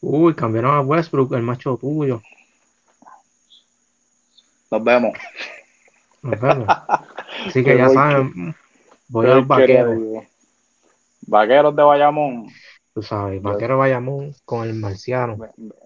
Uy, 0.01 0.35
cambiaron 0.35 0.75
a 0.75 0.81
Westbrook, 0.81 1.35
el 1.35 1.43
macho 1.43 1.77
tuyo. 1.77 2.21
Nos 4.73 4.83
vemos. 4.83 5.17
Nos 6.23 6.41
vemos. 6.41 6.69
Así 7.47 7.63
que 7.65 7.79
ya 7.79 7.89
saben, 7.91 8.57
voy 9.07 9.27
a 9.27 9.37
los 9.37 9.47
vaqueros. 9.47 10.25
Vaqueros 11.29 11.77
de 11.77 11.83
Bayamón. 11.85 12.49
Tú 12.99 13.03
sabes, 13.05 13.41
vaquero 13.41 13.79
Bayamón 13.79 14.35
con 14.45 14.67
el 14.67 14.75
marciano. 14.75 15.37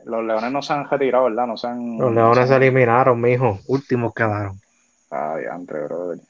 Los 0.07 0.25
leones 0.25 0.51
no 0.51 0.63
se 0.63 0.73
han 0.73 0.89
retirado, 0.89 1.25
¿verdad? 1.25 1.47
No 1.47 1.59
se 1.59 1.67
han. 1.67 1.99
Los 1.99 2.11
no 2.11 2.33
leones 2.33 2.49
se 2.49 2.55
han- 2.55 2.63
eliminaron, 2.63 3.21
mijo. 3.21 3.59
Últimos 3.67 4.15
quedaron. 4.15 4.59
Ay, 5.11 5.45
entre, 5.55 5.85
brother. 5.85 6.21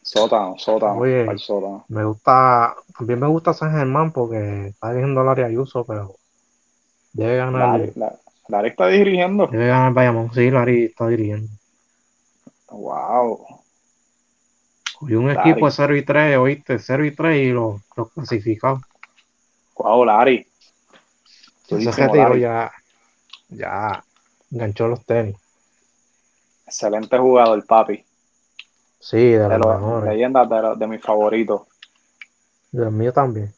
Sótano, 0.00 0.54
sótano, 0.56 0.94
Oye. 0.98 1.28
al 1.28 1.38
sótano. 1.38 1.84
Me 1.88 2.04
gusta, 2.04 2.74
también 2.96 3.20
me 3.20 3.26
gusta 3.26 3.52
San 3.52 3.72
Germán 3.72 4.12
porque 4.12 4.68
está 4.68 4.88
dirigiendo 4.88 5.22
Larry 5.22 5.42
Ayuso, 5.42 5.84
pero 5.84 6.14
debe 7.12 7.36
ganar, 7.36 7.78
Larry, 7.80 7.92
la- 7.96 8.14
Larry 8.48 8.68
está 8.70 8.86
dirigiendo. 8.86 9.46
debe 9.48 9.66
ganar 9.66 9.92
Bayamón. 9.92 10.32
Sí, 10.32 10.50
Larry 10.50 10.84
está 10.84 11.06
dirigiendo. 11.08 11.52
Wow. 12.70 13.44
Y 15.02 15.12
un 15.16 15.34
Larry. 15.34 15.50
equipo 15.50 15.66
de 15.66 15.72
0 15.72 15.96
y 15.96 16.02
3, 16.02 16.38
oíste, 16.38 16.78
0 16.78 17.04
y 17.04 17.10
3 17.10 17.36
y 17.48 17.50
los 17.52 17.82
los 17.94 18.10
clasificados. 18.10 18.80
Wow, 19.76 20.04
Durísimo, 21.68 22.06
retiro 22.06 22.28
Larry. 22.28 22.40
ya, 22.40 22.72
ya 23.48 24.04
enganchó 24.50 24.88
los 24.88 25.04
tenis. 25.04 25.36
Excelente 26.66 27.18
jugador, 27.18 27.64
papi. 27.66 28.04
Sí, 28.98 29.16
de 29.32 29.48
De 29.48 29.58
los 29.58 29.66
mejores. 29.66 30.10
leyendas 30.10 30.48
de, 30.48 30.76
de 30.76 30.86
mis 30.86 31.00
favoritos. 31.02 31.62
De 32.70 32.84
los 32.84 32.92
míos 32.92 33.14
también. 33.14 33.52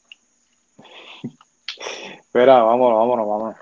Espera, 2.19 2.63
vámonos, 2.63 2.99
vámonos, 2.99 3.29
vámonos. 3.29 3.57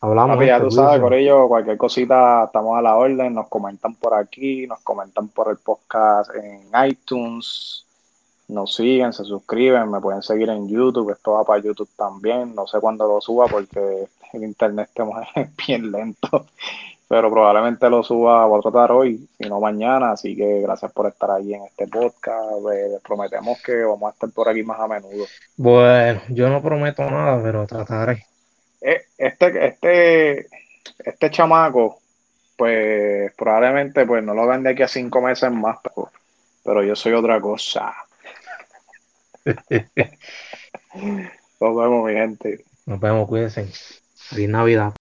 Hablamos. 0.00 0.36
Papi, 0.36 0.46
ya 0.46 0.54
gente, 0.54 0.68
tú 0.68 0.74
sabes. 0.76 1.00
Corillo, 1.00 1.48
cualquier 1.48 1.76
cosita, 1.78 2.44
estamos 2.44 2.78
a 2.78 2.82
la 2.82 2.96
orden. 2.96 3.34
Nos 3.34 3.48
comentan 3.48 3.94
por 3.96 4.14
aquí, 4.14 4.66
nos 4.66 4.80
comentan 4.80 5.28
por 5.28 5.50
el 5.50 5.56
podcast 5.58 6.30
en 6.34 6.70
iTunes. 6.86 7.83
Nos 8.48 8.74
siguen, 8.74 9.12
se 9.12 9.24
suscriben, 9.24 9.90
me 9.90 10.00
pueden 10.00 10.22
seguir 10.22 10.50
en 10.50 10.68
YouTube. 10.68 11.10
Esto 11.12 11.32
va 11.32 11.44
para 11.44 11.62
YouTube 11.62 11.88
también. 11.96 12.54
No 12.54 12.66
sé 12.66 12.78
cuándo 12.78 13.06
lo 13.06 13.20
suba 13.20 13.46
porque 13.46 14.08
el 14.32 14.44
internet 14.44 14.90
es 15.34 15.48
bien 15.66 15.90
lento. 15.90 16.46
Pero 17.08 17.30
probablemente 17.30 17.88
lo 17.88 18.02
suba, 18.02 18.46
voy 18.46 18.58
a 18.58 18.62
tratar 18.62 18.92
hoy, 18.92 19.28
si 19.38 19.48
no 19.48 19.60
mañana. 19.60 20.12
Así 20.12 20.36
que 20.36 20.60
gracias 20.60 20.92
por 20.92 21.06
estar 21.06 21.30
ahí 21.30 21.54
en 21.54 21.64
este 21.64 21.86
podcast. 21.86 22.66
Eh, 22.72 22.88
les 22.92 23.02
prometemos 23.02 23.62
que 23.62 23.82
vamos 23.82 24.08
a 24.08 24.12
estar 24.12 24.30
por 24.30 24.48
aquí 24.48 24.62
más 24.62 24.80
a 24.80 24.88
menudo. 24.88 25.26
Bueno, 25.56 26.20
yo 26.28 26.48
no 26.48 26.62
prometo 26.62 27.02
nada, 27.10 27.42
pero 27.42 27.66
trataré. 27.66 28.26
Eh, 28.80 29.02
Este, 29.16 29.66
este, 29.66 30.46
este 30.98 31.30
chamaco, 31.30 31.98
pues 32.56 33.32
probablemente 33.34 34.06
pues 34.06 34.22
no 34.22 34.34
lo 34.34 34.46
de 34.46 34.70
aquí 34.70 34.82
a 34.82 34.88
cinco 34.88 35.20
meses 35.20 35.50
más, 35.50 35.78
pero, 35.82 36.10
pero 36.62 36.82
yo 36.82 36.94
soy 36.96 37.12
otra 37.12 37.40
cosa. 37.40 37.94
Nos 41.60 41.76
vemos, 41.76 42.06
mi 42.06 42.12
gente. 42.12 42.64
Nos 42.86 43.00
vemos, 43.00 43.28
cuídense. 43.28 43.68
Feliz 44.14 44.48
Navidad. 44.48 44.94